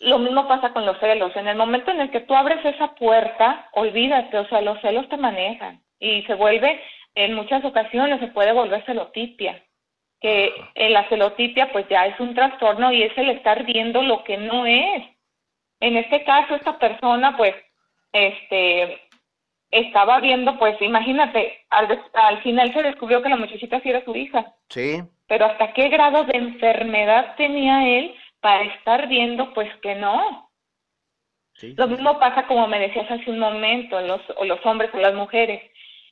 Lo 0.00 0.18
mismo 0.18 0.46
pasa 0.46 0.74
con 0.74 0.84
los 0.84 0.98
celos. 1.00 1.34
En 1.36 1.48
el 1.48 1.56
momento 1.56 1.90
en 1.90 2.00
el 2.00 2.10
que 2.10 2.20
tú 2.20 2.34
abres 2.34 2.62
esa 2.62 2.94
puerta, 2.96 3.70
olvídate, 3.72 4.38
o 4.38 4.46
sea, 4.46 4.60
los 4.60 4.78
celos 4.82 5.08
te 5.08 5.16
manejan 5.16 5.82
y 5.98 6.22
se 6.24 6.34
vuelve, 6.34 6.80
en 7.14 7.34
muchas 7.34 7.64
ocasiones 7.64 8.20
se 8.20 8.28
puede 8.28 8.52
volver 8.52 8.84
celotipia, 8.84 9.60
que 10.20 10.52
la 10.74 11.08
celotipia 11.08 11.70
pues 11.72 11.86
ya 11.88 12.06
es 12.06 12.18
un 12.18 12.34
trastorno 12.34 12.92
y 12.92 13.02
es 13.02 13.16
el 13.16 13.30
estar 13.30 13.64
viendo 13.64 14.02
lo 14.02 14.24
que 14.24 14.36
no 14.36 14.66
es. 14.66 15.04
En 15.80 15.96
este 15.96 16.24
caso, 16.24 16.56
esta 16.56 16.78
persona 16.78 17.36
pues 17.36 17.54
este, 18.12 19.00
estaba 19.70 20.20
viendo, 20.20 20.58
pues 20.58 20.80
imagínate, 20.80 21.64
al, 21.70 22.02
al 22.14 22.42
final 22.42 22.72
se 22.72 22.82
descubrió 22.82 23.22
que 23.22 23.28
la 23.28 23.36
muchachita 23.36 23.80
sí 23.80 23.90
era 23.90 24.04
su 24.04 24.14
hija. 24.16 24.54
Sí. 24.68 25.02
Pero 25.26 25.46
hasta 25.46 25.72
qué 25.72 25.88
grado 25.88 26.24
de 26.24 26.36
enfermedad 26.36 27.36
tenía 27.36 27.86
él 27.86 28.14
para 28.40 28.64
estar 28.64 29.08
viendo, 29.08 29.52
pues 29.52 29.68
que 29.82 29.94
no. 29.94 30.50
Sí, 31.54 31.74
Lo 31.76 31.88
mismo 31.88 32.18
pasa 32.18 32.46
como 32.46 32.68
me 32.68 32.78
decías 32.78 33.10
hace 33.10 33.30
un 33.30 33.38
momento, 33.38 34.00
los, 34.00 34.20
o 34.36 34.44
los 34.44 34.64
hombres 34.64 34.90
o 34.94 34.98
las 34.98 35.14
mujeres, 35.14 35.60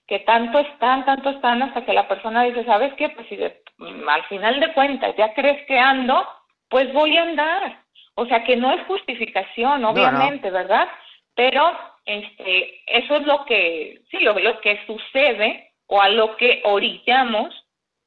que 0.07 0.19
tanto 0.21 0.59
están, 0.59 1.05
tanto 1.05 1.31
están 1.31 1.63
hasta 1.63 1.85
que 1.85 1.93
la 1.93 2.09
persona 2.09 2.43
dice, 2.43 2.65
¿sabes 2.65 2.93
qué? 2.95 3.11
Pues 3.11 3.29
si 3.29 3.39
al 3.79 4.25
final 4.25 4.61
de 4.61 4.73
cuentas 4.73 5.15
ya 5.17 5.35
crees 5.35 5.67
que 5.67 5.79
ando, 5.79 6.27
pues 6.69 6.93
voy 6.93 7.17
a 7.17 7.23
andar. 7.23 7.85
O 8.15 8.27
sea 8.27 8.45
que 8.45 8.57
no 8.57 8.73
es 8.73 8.87
justificación, 8.87 9.85
obviamente, 9.85 10.51
¿verdad? 10.51 10.89
Pero 11.35 11.71
este, 12.07 12.83
eso 12.87 13.17
es 13.17 13.27
lo 13.27 13.45
que, 13.45 14.01
sí, 14.11 14.21
lo, 14.21 14.39
lo 14.39 14.61
que 14.61 14.81
sucede 14.87 15.73
o 15.87 16.01
a 16.01 16.09
lo 16.09 16.37
que 16.37 16.63
orillamos 16.65 17.55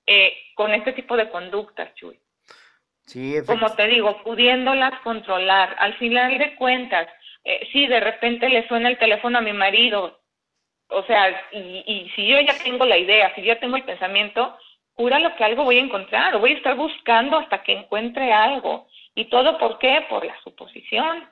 eh, 0.08 0.34
con 0.56 0.74
este 0.74 0.94
tipo 0.94 1.16
de 1.16 1.30
conductas, 1.30 1.94
Chuy. 1.96 2.20
Sí, 3.06 3.36
Como 3.46 3.70
te 3.76 3.88
digo, 3.88 4.22
pudiéndolas 4.24 5.00
controlar. 5.02 5.76
Al 5.80 5.96
final 5.96 6.38
de 6.38 6.56
cuentas, 6.56 7.08
eh, 7.44 7.68
sí, 7.72 7.88
de 7.88 8.00
repente 8.00 8.50
le 8.50 8.68
suena 8.68 8.90
el 8.90 8.98
teléfono 8.98 9.38
a 9.38 9.42
mi 9.42 9.54
marido, 9.54 10.20
o 10.90 11.04
sea, 11.04 11.30
y, 11.52 11.84
y 11.86 12.10
si 12.16 12.28
yo 12.28 12.40
ya 12.40 12.58
tengo 12.64 12.86
la 12.86 12.98
idea, 12.98 13.34
si 13.36 13.42
yo 13.42 13.54
ya 13.54 13.60
tengo 13.60 13.78
el 13.78 13.84
pensamiento, 13.84 14.58
lo 15.08 15.36
que 15.36 15.44
algo 15.44 15.64
voy 15.64 15.78
a 15.78 15.82
encontrar, 15.82 16.36
o 16.36 16.40
voy 16.40 16.52
a 16.52 16.58
estar 16.58 16.76
buscando 16.76 17.38
hasta 17.38 17.64
que 17.64 17.74
encuentre 17.74 18.34
algo. 18.34 18.88
¿Y 19.16 19.30
todo 19.30 19.58
por 19.58 19.80
qué? 19.80 20.06
Por 20.10 20.26
la 20.26 20.36
suposición. 20.44 21.24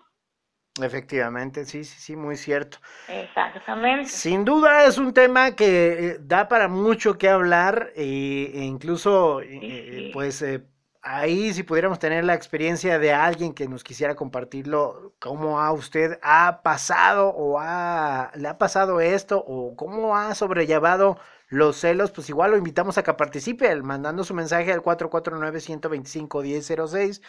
Efectivamente, 0.81 1.65
sí, 1.65 1.83
sí, 1.83 1.99
sí, 1.99 2.15
muy 2.15 2.37
cierto. 2.37 2.77
Exactamente. 3.07 4.09
Sin 4.09 4.45
duda 4.45 4.85
es 4.85 4.97
un 4.97 5.11
tema 5.13 5.55
que 5.55 6.11
eh, 6.11 6.17
da 6.19 6.47
para 6.47 6.67
mucho 6.67 7.17
que 7.17 7.27
hablar 7.27 7.91
e, 7.95 8.51
incluso, 8.53 9.41
eh, 9.41 10.11
pues, 10.13 10.43
ahí 11.01 11.53
si 11.53 11.63
pudiéramos 11.63 11.99
tener 11.99 12.23
la 12.25 12.35
experiencia 12.35 12.99
de 12.99 13.13
alguien 13.13 13.53
que 13.53 13.67
nos 13.67 13.83
quisiera 13.83 14.15
compartirlo, 14.15 15.13
cómo 15.19 15.59
a 15.59 15.71
usted 15.71 16.19
ha 16.21 16.61
pasado 16.63 17.29
o 17.29 17.59
ha, 17.59 18.31
le 18.35 18.47
ha 18.47 18.57
pasado 18.57 18.99
esto 18.99 19.43
o 19.45 19.75
cómo 19.75 20.15
ha 20.15 20.35
sobrellevado 20.35 21.17
los 21.49 21.77
celos, 21.77 22.11
pues 22.11 22.29
igual 22.29 22.51
lo 22.51 22.57
invitamos 22.57 22.97
a 22.97 23.03
que 23.03 23.13
participe, 23.13 23.73
mandando 23.81 24.23
su 24.23 24.33
mensaje 24.33 24.71
al 24.73 24.81
449-125-1006 24.81 27.21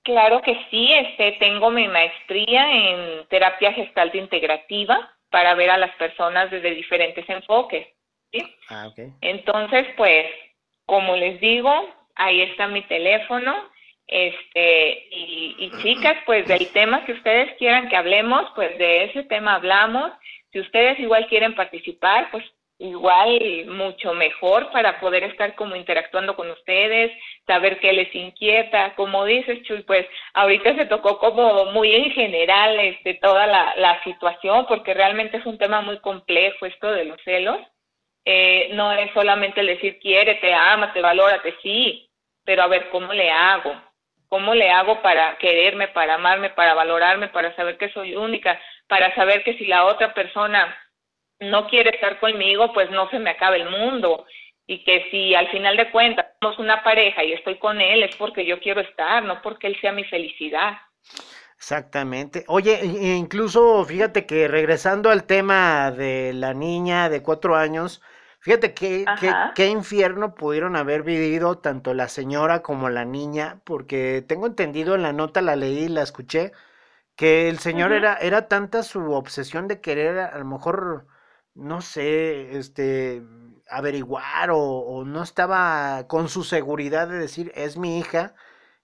Claro 0.04 0.40
que 0.44 0.56
sí, 0.70 0.94
este, 0.94 1.32
tengo 1.40 1.72
mi 1.72 1.88
maestría 1.88 2.72
en 2.72 3.28
terapia 3.28 3.74
gestal 3.74 4.16
integrativa 4.16 5.18
para 5.32 5.56
ver 5.56 5.72
a 5.72 5.80
las 5.80 5.96
personas 5.96 6.52
desde 6.52 6.76
diferentes 6.76 7.28
enfoques. 7.28 7.88
Ah, 8.70 8.90
Entonces, 9.22 9.88
pues, 9.96 10.26
como 10.86 11.16
les 11.16 11.40
digo, 11.40 11.72
ahí 12.16 12.42
está 12.42 12.68
mi 12.68 12.82
teléfono. 12.84 13.54
Este, 14.08 15.08
y, 15.12 15.72
chicas, 15.82 16.18
pues 16.26 16.46
del 16.48 16.68
tema 16.72 17.06
que 17.06 17.14
ustedes 17.14 17.56
quieran 17.58 17.90
que 17.90 17.96
hablemos, 17.96 18.52
pues 18.56 18.78
de 18.78 19.06
ese 19.06 19.24
tema 19.24 19.56
hablamos. 19.56 20.12
Si 20.52 20.60
ustedes 20.60 21.00
igual 21.00 21.28
quieren 21.28 21.56
participar, 21.56 22.30
pues 22.32 22.44
igual 22.80 23.40
mucho 23.68 24.14
mejor 24.14 24.70
para 24.72 25.00
poder 25.00 25.24
estar 25.24 25.56
como 25.56 25.76
interactuando 25.76 26.36
con 26.36 26.52
ustedes, 26.52 27.12
saber 27.48 27.80
qué 27.80 27.94
les 27.94 28.14
inquieta, 28.14 28.94
como 28.96 29.26
dices 29.26 29.64
Chuy, 29.64 29.84
pues 29.84 30.06
ahorita 30.34 30.76
se 30.76 30.86
tocó 30.86 31.18
como 31.18 31.66
muy 31.66 31.94
en 31.96 32.12
general 32.12 32.78
este 32.80 33.14
toda 33.16 33.48
la, 33.48 33.74
la 33.78 34.04
situación, 34.04 34.66
porque 34.68 34.94
realmente 34.94 35.38
es 35.38 35.46
un 35.46 35.58
tema 35.58 35.82
muy 35.82 36.00
complejo 36.00 36.66
esto 36.66 36.92
de 36.92 37.06
los 37.06 37.22
celos, 37.24 37.58
eh, 38.26 38.70
no 38.74 38.92
es 38.94 39.12
solamente 39.14 39.60
el 39.62 39.68
decir 39.68 40.00
quiérete, 40.00 40.54
ámate, 40.54 41.02
valórate, 41.02 41.56
sí, 41.62 42.10
pero 42.44 42.64
a 42.64 42.68
ver 42.68 42.90
cómo 42.90 43.14
le 43.14 43.30
hago, 43.32 43.74
cómo 44.30 44.56
le 44.56 44.70
hago 44.72 45.02
para 45.02 45.38
quererme, 45.38 45.90
para 45.90 46.16
amarme, 46.16 46.50
para 46.50 46.74
valorarme, 46.74 47.28
para 47.30 47.56
saber 47.56 47.78
que 47.78 47.92
soy 47.92 48.16
única, 48.16 48.60
para 48.88 49.14
saber 49.16 49.44
que 49.44 49.58
si 49.58 49.66
la 49.66 49.86
otra 49.86 50.14
persona 50.14 50.78
no 51.40 51.68
quiere 51.68 51.90
estar 51.92 52.20
conmigo, 52.20 52.74
pues 52.74 52.90
no 52.92 53.10
se 53.10 53.20
me 53.20 53.32
acabe 53.32 53.58
el 53.58 53.70
mundo 53.70 54.26
y 54.66 54.84
que 54.84 55.08
si 55.12 55.36
al 55.36 55.50
final 55.50 55.76
de 55.76 55.92
cuentas 55.92 56.26
somos 56.42 56.58
una 56.60 56.84
pareja 56.84 57.24
y 57.24 57.34
estoy 57.34 57.58
con 57.58 57.82
él 57.82 58.04
es 58.04 58.16
porque 58.16 58.46
yo 58.46 58.60
quiero 58.60 58.82
estar, 58.82 59.24
no 59.24 59.42
porque 59.42 59.68
él 59.68 59.78
sea 59.82 59.92
mi 59.92 60.06
felicidad. 60.06 60.78
Exactamente. 61.58 62.44
Oye, 62.48 62.80
incluso 62.84 63.84
fíjate 63.86 64.26
que 64.26 64.48
regresando 64.48 65.10
al 65.10 65.26
tema 65.26 65.92
de 65.92 66.34
la 66.34 66.54
niña 66.54 67.10
de 67.10 67.22
cuatro 67.22 67.56
años, 67.56 68.02
Fíjate 68.44 68.74
qué, 68.74 69.06
qué, 69.56 69.68
infierno 69.68 70.36
pudieron 70.36 70.76
haber 70.76 71.04
vivido 71.04 71.60
tanto 71.60 71.94
la 71.94 72.10
señora 72.10 72.62
como 72.62 72.90
la 72.90 73.06
niña, 73.06 73.62
porque 73.64 74.22
tengo 74.28 74.48
entendido 74.48 74.96
en 74.96 75.02
la 75.02 75.14
nota, 75.14 75.42
la 75.42 75.56
leí, 75.56 75.88
la 75.88 76.02
escuché, 76.02 76.52
que 77.16 77.48
el 77.48 77.60
señor 77.60 77.94
era, 77.94 78.16
era 78.16 78.50
tanta 78.50 78.84
su 78.84 79.14
obsesión 79.14 79.70
de 79.70 79.80
querer 79.80 80.20
a, 80.20 80.38
lo 80.38 80.44
mejor, 80.44 81.08
no 81.56 81.80
sé, 81.80 82.58
este, 82.58 83.24
averiguar 83.70 84.50
o, 84.52 85.06
no 85.06 85.24
estaba 85.24 86.06
con 86.10 86.28
su 86.28 86.44
seguridad 86.44 87.08
de 87.08 87.20
decir, 87.20 87.50
es 87.56 87.78
mi 87.78 87.98
hija, 87.98 88.36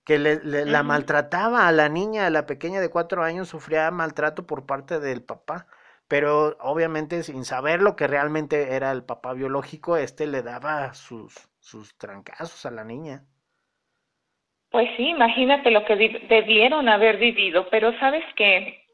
que 0.06 0.20
le, 0.20 0.42
la 0.42 0.84
maltrataba 0.84 1.68
a 1.68 1.74
la 1.74 1.90
niña, 1.90 2.28
a 2.28 2.30
la 2.30 2.46
pequeña 2.46 2.80
de 2.80 2.90
cuatro 2.90 3.24
años, 3.26 3.50
sufría 3.50 3.92
maltrato 3.92 4.48
por 4.48 4.66
parte 4.66 5.02
del 5.02 5.22
papá 5.22 5.68
pero 6.10 6.58
obviamente 6.60 7.22
sin 7.22 7.46
saber 7.46 7.82
lo 7.82 7.96
que 7.96 8.08
realmente 8.08 8.74
era 8.74 8.92
el 8.92 9.04
papá 9.04 9.34
biológico, 9.34 9.96
este 9.96 10.26
le 10.26 10.42
daba 10.42 10.94
sus, 10.96 11.48
sus 11.60 11.96
trancazos 11.98 12.66
a 12.66 12.72
la 12.72 12.84
niña. 12.84 13.24
Pues 14.72 14.90
sí, 14.98 15.10
imagínate 15.10 15.70
lo 15.70 15.86
que 15.86 15.96
debieron 16.28 16.90
haber 16.90 17.18
vivido, 17.18 17.70
pero 17.70 17.98
sabes 18.00 18.26
que, 18.36 18.86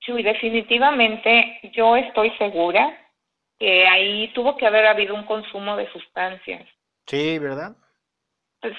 Chuy, 0.00 0.22
definitivamente 0.22 1.58
yo 1.72 1.96
estoy 1.96 2.30
segura 2.36 2.98
que 3.58 3.86
ahí 3.86 4.30
tuvo 4.34 4.56
que 4.56 4.66
haber 4.66 4.86
habido 4.86 5.14
un 5.14 5.24
consumo 5.24 5.76
de 5.76 5.90
sustancias. 5.90 6.68
Sí, 7.06 7.38
¿verdad? 7.38 7.76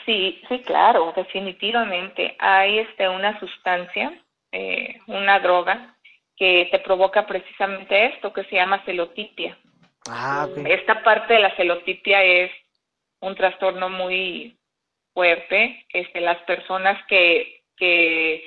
Sí, 0.06 0.42
sí, 0.48 0.62
claro, 0.62 1.12
definitivamente. 1.15 2.36
Hay 2.39 2.80
este, 2.80 3.10
una 3.10 3.39
sustancia, 3.39 4.13
eh, 4.51 5.00
una 5.08 5.39
droga 5.39 5.98
que 6.44 6.68
te 6.72 6.80
provoca 6.80 7.26
precisamente 7.26 8.08
esto, 8.08 8.34
que 8.34 8.44
se 8.44 8.58
llama 8.58 8.84
celotipia. 8.84 9.58
Ah, 10.10 10.46
Esta 10.65 11.02
parte 11.02 11.36
de 11.36 11.39
la 11.39 11.56
celotipia 11.56 12.22
es 12.22 12.52
un 13.22 13.34
trastorno 13.34 13.88
muy 13.89 14.58
fuerte. 15.13 15.86
Este, 15.88 16.20
las 16.20 16.38
personas 16.39 17.02
que, 17.08 17.62
que, 17.78 18.44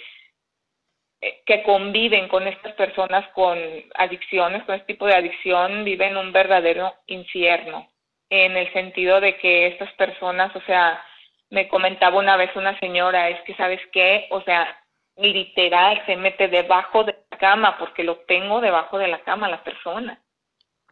que 1.47 1.62
conviven 1.62 2.29
con 2.29 2.47
estas 2.47 2.75
personas 2.75 3.27
con 3.29 3.59
adicciones, 3.94 4.62
con 4.64 4.75
este 4.75 4.92
tipo 4.92 5.07
de 5.07 5.14
adicción, 5.14 5.83
viven 5.83 6.18
un 6.18 6.33
verdadero 6.33 6.92
infierno, 7.07 7.88
en 8.29 8.59
el 8.59 8.70
sentido 8.75 9.23
de 9.23 9.38
que 9.38 9.68
estas 9.68 9.90
personas, 9.94 10.55
o 10.55 10.61
sea, 10.66 11.03
me 11.49 11.66
comentaba 11.68 12.18
una 12.18 12.37
vez 12.37 12.55
una 12.57 12.79
señora, 12.79 13.31
es 13.31 13.40
que, 13.44 13.55
¿sabes 13.55 13.81
qué? 13.90 14.27
O 14.29 14.42
sea, 14.42 14.79
literal 15.16 16.02
se 16.07 16.16
mete 16.16 16.48
debajo 16.48 17.05
de 17.05 17.16
la 17.31 17.38
cama 17.38 17.79
porque 17.79 18.05
lo 18.05 18.16
tengo 18.26 18.61
debajo 18.61 18.98
de 18.98 19.09
la 19.09 19.20
cama 19.20 19.48
la 19.48 19.62
persona. 19.64 20.20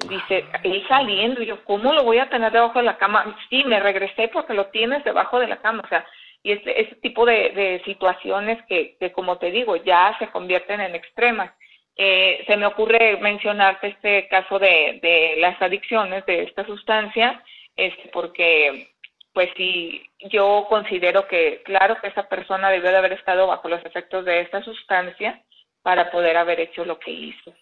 Dice, 0.08 0.44
él 0.64 0.84
saliendo, 0.88 1.42
y 1.42 1.46
yo, 1.46 1.64
¿cómo 1.64 1.92
lo 1.92 2.02
voy 2.02 2.18
a 2.18 2.28
tener 2.28 2.50
debajo 2.50 2.80
de 2.80 2.84
la 2.84 2.98
cama? 2.98 3.36
Sí, 3.48 3.62
me 3.64 3.78
regresé 3.78 4.28
porque 4.28 4.52
lo 4.52 4.66
tienes 4.66 5.04
debajo 5.04 5.38
de 5.38 5.46
la 5.46 5.58
cama, 5.58 5.82
o 5.84 5.88
sea, 5.88 6.04
y 6.42 6.52
este, 6.52 6.82
ese 6.82 6.96
tipo 6.96 7.24
de, 7.24 7.50
de 7.50 7.82
situaciones 7.84 8.62
que, 8.66 8.96
que, 8.98 9.12
como 9.12 9.38
te 9.38 9.50
digo, 9.50 9.76
ya 9.76 10.14
se 10.18 10.28
convierten 10.28 10.80
en 10.80 10.94
extremas. 10.94 11.52
Eh, 11.96 12.44
se 12.46 12.56
me 12.56 12.66
ocurre 12.66 13.18
mencionarte 13.18 13.86
este 13.86 14.28
caso 14.28 14.58
de, 14.58 14.98
de 15.00 15.36
las 15.38 15.60
adicciones 15.62 16.26
de 16.26 16.42
esta 16.42 16.66
sustancia, 16.66 17.42
este, 17.76 18.08
porque 18.08 18.93
pues 19.34 19.50
sí, 19.56 20.08
yo 20.30 20.66
considero 20.68 21.26
que 21.26 21.62
claro 21.64 21.96
que 22.00 22.06
esa 22.06 22.28
persona 22.28 22.70
debió 22.70 22.90
de 22.90 22.96
haber 22.96 23.12
estado 23.12 23.48
bajo 23.48 23.68
los 23.68 23.84
efectos 23.84 24.24
de 24.24 24.40
esta 24.40 24.62
sustancia 24.62 25.42
para 25.82 26.10
poder 26.10 26.36
haber 26.36 26.60
hecho 26.60 26.84
lo 26.84 26.98
que 26.98 27.10
hizo. 27.10 27.52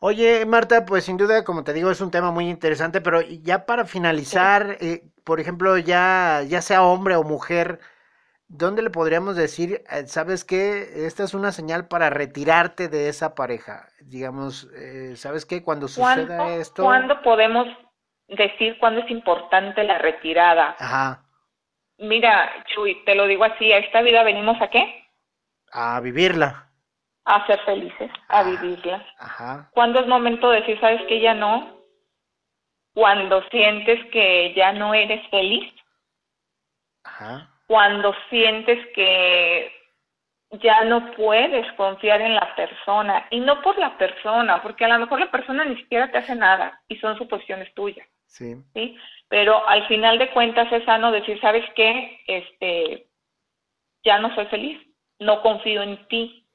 Oye, 0.00 0.44
Marta, 0.46 0.84
pues 0.84 1.04
sin 1.04 1.16
duda, 1.16 1.44
como 1.44 1.62
te 1.62 1.72
digo, 1.72 1.90
es 1.90 2.00
un 2.00 2.10
tema 2.10 2.32
muy 2.32 2.48
interesante, 2.48 3.00
pero 3.00 3.20
ya 3.20 3.66
para 3.66 3.84
finalizar, 3.84 4.78
eh, 4.80 5.04
por 5.24 5.40
ejemplo, 5.40 5.78
ya, 5.78 6.42
ya 6.48 6.60
sea 6.60 6.82
hombre 6.82 7.16
o 7.16 7.22
mujer, 7.22 7.80
¿dónde 8.48 8.82
le 8.82 8.90
podríamos 8.90 9.36
decir, 9.36 9.84
eh, 9.90 10.06
sabes 10.06 10.44
qué, 10.44 11.06
esta 11.06 11.22
es 11.22 11.34
una 11.34 11.52
señal 11.52 11.86
para 11.86 12.10
retirarte 12.10 12.88
de 12.88 13.08
esa 13.08 13.34
pareja? 13.34 13.88
Digamos, 14.00 14.68
eh, 14.74 15.12
¿sabes 15.16 15.44
qué? 15.44 15.62
Cuando 15.62 15.86
suceda 15.86 16.54
esto... 16.56 16.82
¿Cuándo 16.82 17.20
podemos 17.22 17.68
decir 18.30 18.78
cuándo 18.78 19.00
es 19.00 19.10
importante 19.10 19.84
la 19.84 19.98
retirada. 19.98 20.76
Ajá. 20.78 21.24
Mira, 21.98 22.64
Chuy, 22.66 23.04
te 23.04 23.14
lo 23.14 23.26
digo 23.26 23.44
así, 23.44 23.72
a 23.72 23.78
esta 23.78 24.00
vida 24.02 24.22
venimos 24.22 24.60
a 24.60 24.68
qué? 24.68 25.04
A 25.72 26.00
vivirla. 26.00 26.66
A 27.24 27.46
ser 27.46 27.60
felices, 27.60 28.10
a 28.28 28.40
ah, 28.40 28.42
vivirla. 28.44 29.06
Ajá. 29.18 29.70
¿Cuándo 29.72 30.00
es 30.00 30.06
momento 30.06 30.50
de 30.50 30.60
decir, 30.60 30.80
sabes 30.80 31.02
que 31.06 31.20
ya 31.20 31.34
no? 31.34 31.78
Cuando 32.94 33.42
sientes 33.50 34.04
que 34.10 34.54
ya 34.54 34.72
no 34.72 34.94
eres 34.94 35.28
feliz. 35.28 35.72
Ajá. 37.04 37.50
Cuando 37.66 38.14
sientes 38.30 38.78
que 38.94 39.72
ya 40.52 40.84
no 40.84 41.12
puedes 41.12 41.70
confiar 41.74 42.20
en 42.20 42.34
la 42.34 42.54
persona 42.56 43.26
y 43.30 43.40
no 43.40 43.62
por 43.62 43.78
la 43.78 43.96
persona, 43.96 44.62
porque 44.62 44.84
a 44.84 44.88
lo 44.88 44.98
mejor 44.98 45.20
la 45.20 45.30
persona 45.30 45.64
ni 45.64 45.76
siquiera 45.76 46.10
te 46.10 46.18
hace 46.18 46.34
nada 46.34 46.80
y 46.88 46.96
son 46.96 47.16
suposiciones 47.16 47.72
tuyas. 47.74 48.08
Sí. 48.30 48.54
¿sí? 48.74 48.96
Pero 49.28 49.68
al 49.68 49.86
final 49.88 50.18
de 50.18 50.30
cuentas 50.30 50.72
es 50.72 50.84
sano 50.84 51.10
decir, 51.10 51.40
¿sabes 51.40 51.64
qué? 51.74 52.20
Este, 52.26 53.06
ya 54.04 54.18
no 54.18 54.34
soy 54.34 54.46
feliz, 54.46 54.80
no 55.18 55.42
confío 55.42 55.82
en 55.82 56.06
ti. 56.08 56.46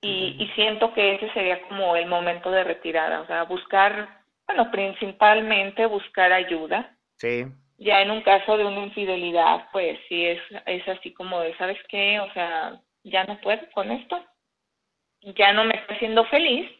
y, 0.00 0.36
y 0.38 0.48
siento 0.54 0.94
que 0.94 1.16
ese 1.16 1.32
sería 1.32 1.60
como 1.68 1.96
el 1.96 2.06
momento 2.06 2.50
de 2.50 2.64
retirada, 2.64 3.20
o 3.20 3.26
sea, 3.26 3.42
buscar, 3.44 4.22
bueno, 4.46 4.70
principalmente 4.70 5.86
buscar 5.86 6.32
ayuda. 6.32 6.96
Sí. 7.16 7.46
Ya 7.78 8.00
en 8.02 8.10
un 8.10 8.22
caso 8.22 8.56
de 8.56 8.64
una 8.64 8.84
infidelidad, 8.84 9.68
pues 9.72 9.98
sí 10.08 10.24
es, 10.26 10.40
es 10.66 10.86
así 10.88 11.12
como 11.12 11.40
de, 11.40 11.56
¿sabes 11.56 11.78
qué? 11.88 12.20
O 12.20 12.32
sea, 12.32 12.80
ya 13.04 13.24
no 13.24 13.40
puedo 13.40 13.68
con 13.72 13.90
esto, 13.90 14.24
ya 15.20 15.52
no 15.52 15.64
me 15.64 15.74
está 15.74 15.94
haciendo 15.94 16.24
feliz, 16.26 16.70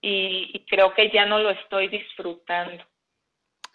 y, 0.00 0.64
creo 0.68 0.94
que 0.94 1.10
ya 1.10 1.26
no 1.26 1.38
lo 1.38 1.50
estoy 1.50 1.88
disfrutando. 1.88 2.84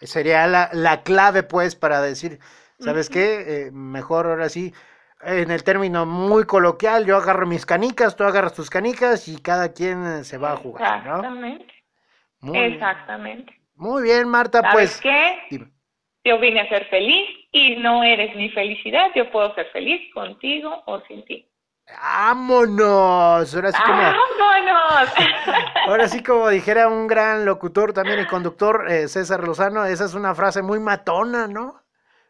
Sería 0.00 0.46
la, 0.46 0.70
la 0.72 1.02
clave, 1.02 1.42
pues, 1.42 1.76
para 1.76 2.00
decir, 2.00 2.38
¿sabes 2.78 3.08
qué? 3.08 3.66
Eh, 3.66 3.70
mejor 3.72 4.26
ahora 4.26 4.48
sí, 4.48 4.72
en 5.22 5.50
el 5.50 5.64
término 5.64 6.04
muy 6.06 6.44
coloquial, 6.44 7.06
yo 7.06 7.16
agarro 7.16 7.46
mis 7.46 7.64
canicas, 7.64 8.16
tú 8.16 8.24
agarras 8.24 8.54
tus 8.54 8.70
canicas 8.70 9.28
y 9.28 9.40
cada 9.40 9.72
quien 9.72 10.24
se 10.24 10.38
va 10.38 10.52
a 10.52 10.56
jugar, 10.56 10.98
Exactamente. 10.98 11.74
Exactamente. 12.52 13.60
Muy 13.76 14.02
bien, 14.02 14.28
Marta, 14.28 14.60
¿Sabes 14.60 14.72
pues. 14.72 15.00
qué? 15.00 15.68
Yo 16.24 16.38
vine 16.38 16.60
a 16.60 16.68
ser 16.68 16.86
feliz 16.86 17.28
y 17.52 17.76
no 17.76 18.02
eres 18.02 18.34
mi 18.36 18.48
felicidad. 18.50 19.10
Yo 19.14 19.30
puedo 19.30 19.54
ser 19.54 19.66
feliz 19.72 20.00
contigo 20.14 20.82
o 20.86 21.00
sin 21.02 21.24
ti. 21.24 21.46
¡Vámonos! 21.86 23.54
Ahora 23.54 23.70
sí 23.72 23.82
como, 23.82 24.02
¡Vámonos! 24.02 25.14
Ahora 25.86 26.08
sí 26.08 26.22
como 26.22 26.48
dijera 26.48 26.88
un 26.88 27.06
gran 27.06 27.44
locutor 27.44 27.92
también 27.92 28.20
y 28.20 28.26
conductor, 28.26 28.90
eh, 28.90 29.06
César 29.08 29.44
Lozano, 29.44 29.84
esa 29.84 30.06
es 30.06 30.14
una 30.14 30.34
frase 30.34 30.62
muy 30.62 30.80
matona, 30.80 31.46
¿no? 31.46 31.82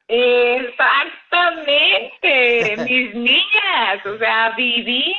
Exactamente, 0.09 2.77
mis 2.85 3.15
niñas, 3.15 4.05
o 4.05 4.19
sea, 4.19 4.51
vivir. 4.57 5.15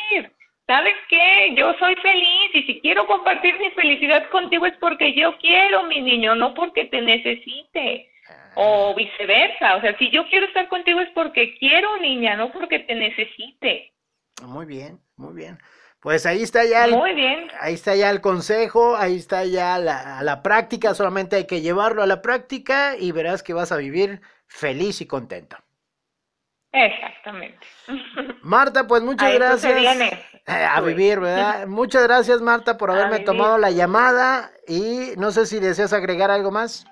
¿Sabes 0.68 0.96
qué? 1.10 1.54
Yo 1.56 1.74
soy 1.76 1.96
feliz 1.98 2.50
y 2.54 2.64
si 2.64 2.82
quiero 2.82 3.06
compartir 3.06 3.60
mi 3.60 3.70
felicidad 3.72 4.28
contigo 4.30 4.66
es 4.66 4.74
porque 4.80 5.14
yo 5.14 5.38
quiero, 5.38 5.84
mi 5.84 6.02
niño, 6.02 6.34
no 6.36 6.56
porque 6.56 6.86
te 6.86 7.02
necesite. 7.02 8.10
O 8.56 8.92
ah. 8.92 8.94
viceversa, 8.96 9.76
o 9.76 9.82
sea, 9.82 9.96
si 9.98 10.10
yo 10.10 10.28
quiero 10.28 10.48
estar 10.48 10.68
contigo 10.68 11.00
es 11.02 11.10
porque 11.12 11.56
quiero, 11.58 11.98
niña, 11.98 12.36
no 12.36 12.52
porque 12.52 12.80
te 12.80 12.96
necesite. 12.96 13.92
Muy 14.44 14.66
bien, 14.66 15.00
muy 15.16 15.34
bien. 15.34 15.60
Pues 16.00 16.26
ahí 16.26 16.44
está 16.44 16.64
ya 16.66 16.86
el, 16.86 16.92
muy 16.92 17.14
bien. 17.14 17.48
ahí 17.60 17.74
está 17.74 17.96
ya 17.96 18.12
el 18.12 18.22
consejo, 18.22 18.96
ahí 18.96 19.16
está 19.16 19.44
ya 19.46 19.80
la, 19.80 20.22
la 20.22 20.44
práctica, 20.44 20.94
solamente 20.94 21.36
hay 21.36 21.48
que 21.48 21.62
llevarlo 21.62 22.04
a 22.04 22.06
la 22.06 22.22
práctica 22.22 22.96
y 22.96 23.12
verás 23.12 23.42
que 23.42 23.54
vas 23.54 23.72
a 23.72 23.78
vivir 23.78 24.22
feliz 24.48 25.02
y 25.02 25.08
contento. 25.08 25.58
Exactamente. 26.76 27.66
Marta, 28.44 28.86
pues 28.86 29.02
muchas 29.02 29.34
gracias. 29.34 29.74
Eh, 30.48 30.54
a 30.54 30.82
vivir, 30.82 31.20
¿verdad? 31.20 31.66
muchas 31.68 32.04
gracias, 32.04 32.42
Marta, 32.42 32.78
por 32.78 32.92
haberme 32.92 33.20
tomado 33.20 33.58
la 33.58 33.72
llamada 33.72 34.52
y 34.68 35.14
no 35.18 35.32
sé 35.32 35.46
si 35.46 35.60
deseas 35.60 35.94
agregar 35.94 36.30
algo 36.30 36.52
más. 36.52 36.86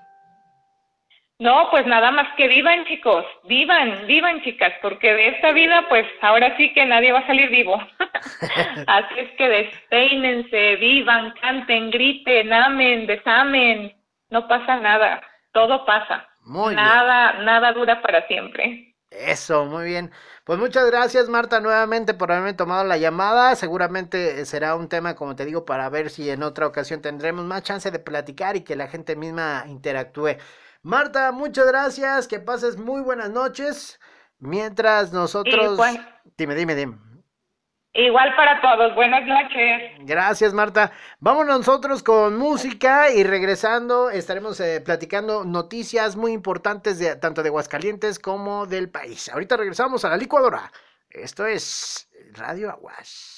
No, 1.44 1.68
pues 1.72 1.86
nada 1.86 2.10
más 2.12 2.34
que 2.38 2.48
vivan, 2.48 2.86
chicos, 2.86 3.26
vivan, 3.44 4.08
vivan, 4.08 4.42
chicas, 4.44 4.72
porque 4.82 5.14
de 5.14 5.28
esta 5.28 5.52
vida, 5.52 5.86
pues 5.90 6.08
ahora 6.22 6.56
sí 6.56 6.74
que 6.74 6.86
nadie 6.86 7.12
va 7.12 7.20
a 7.20 7.28
salir 7.28 7.50
vivo. 7.50 7.76
Así 8.88 9.14
es 9.18 9.30
que 9.38 9.50
despeínense, 9.50 10.78
vivan, 10.78 11.34
canten, 11.42 11.92
griten, 11.92 12.54
amen, 12.54 13.08
desamen, 13.08 13.94
no 14.30 14.48
pasa 14.48 14.78
nada, 14.78 15.22
todo 15.52 15.84
pasa. 15.84 16.26
Muy 16.46 16.76
nada, 16.76 17.34
nada 17.44 17.74
dura 17.74 18.02
para 18.02 18.26
siempre. 18.28 18.96
Eso, 19.12 19.66
muy 19.66 19.84
bien. 19.84 20.12
Pues 20.46 20.58
muchas 20.60 20.90
gracias 20.90 21.28
Marta 21.28 21.60
nuevamente 21.60 22.14
por 22.14 22.32
haberme 22.32 22.54
tomado 22.54 22.86
la 22.86 22.96
llamada. 22.96 23.58
Seguramente 23.58 24.46
será 24.46 24.76
un 24.76 24.88
tema, 24.88 25.16
como 25.16 25.36
te 25.36 25.44
digo, 25.44 25.66
para 25.66 25.90
ver 25.90 26.10
si 26.10 26.30
en 26.30 26.42
otra 26.42 26.68
ocasión 26.68 27.02
tendremos 27.02 27.44
más 27.44 27.64
chance 27.64 27.92
de 27.92 28.00
platicar 28.00 28.56
y 28.56 28.62
que 28.62 28.78
la 28.78 28.88
gente 28.88 29.18
misma 29.18 29.66
interactúe. 29.68 30.38
Marta, 30.84 31.32
muchas 31.32 31.66
gracias, 31.66 32.28
que 32.28 32.40
pases 32.42 32.78
muy 32.78 33.02
buenas 33.02 33.30
noches. 33.30 34.00
Mientras 34.38 35.14
nosotros... 35.14 35.80
Dime, 36.38 36.56
dime, 36.56 36.76
dime. 36.76 36.98
Igual 37.94 38.36
para 38.36 38.60
todos, 38.60 38.94
buenas 38.96 39.26
noches. 39.26 39.92
Gracias, 40.00 40.54
Marta. 40.54 40.92
Vámonos 41.20 41.60
nosotros 41.60 42.04
con 42.04 42.38
música 42.38 43.12
y 43.12 43.24
regresando 43.24 44.10
estaremos 44.10 44.60
eh, 44.60 44.82
platicando 44.82 45.46
noticias 45.46 46.18
muy 46.18 46.34
importantes 46.34 47.00
de 47.00 47.16
tanto 47.16 47.44
de 47.44 47.50
Aguascalientes 47.50 48.20
como 48.20 48.66
del 48.66 48.90
país. 48.90 49.30
Ahorita 49.30 49.56
regresamos 49.56 50.04
a 50.04 50.10
la 50.10 50.18
licuadora. 50.18 50.70
Esto 51.10 51.46
es 51.46 52.10
Radio 52.34 52.72
Aguas. 52.72 53.33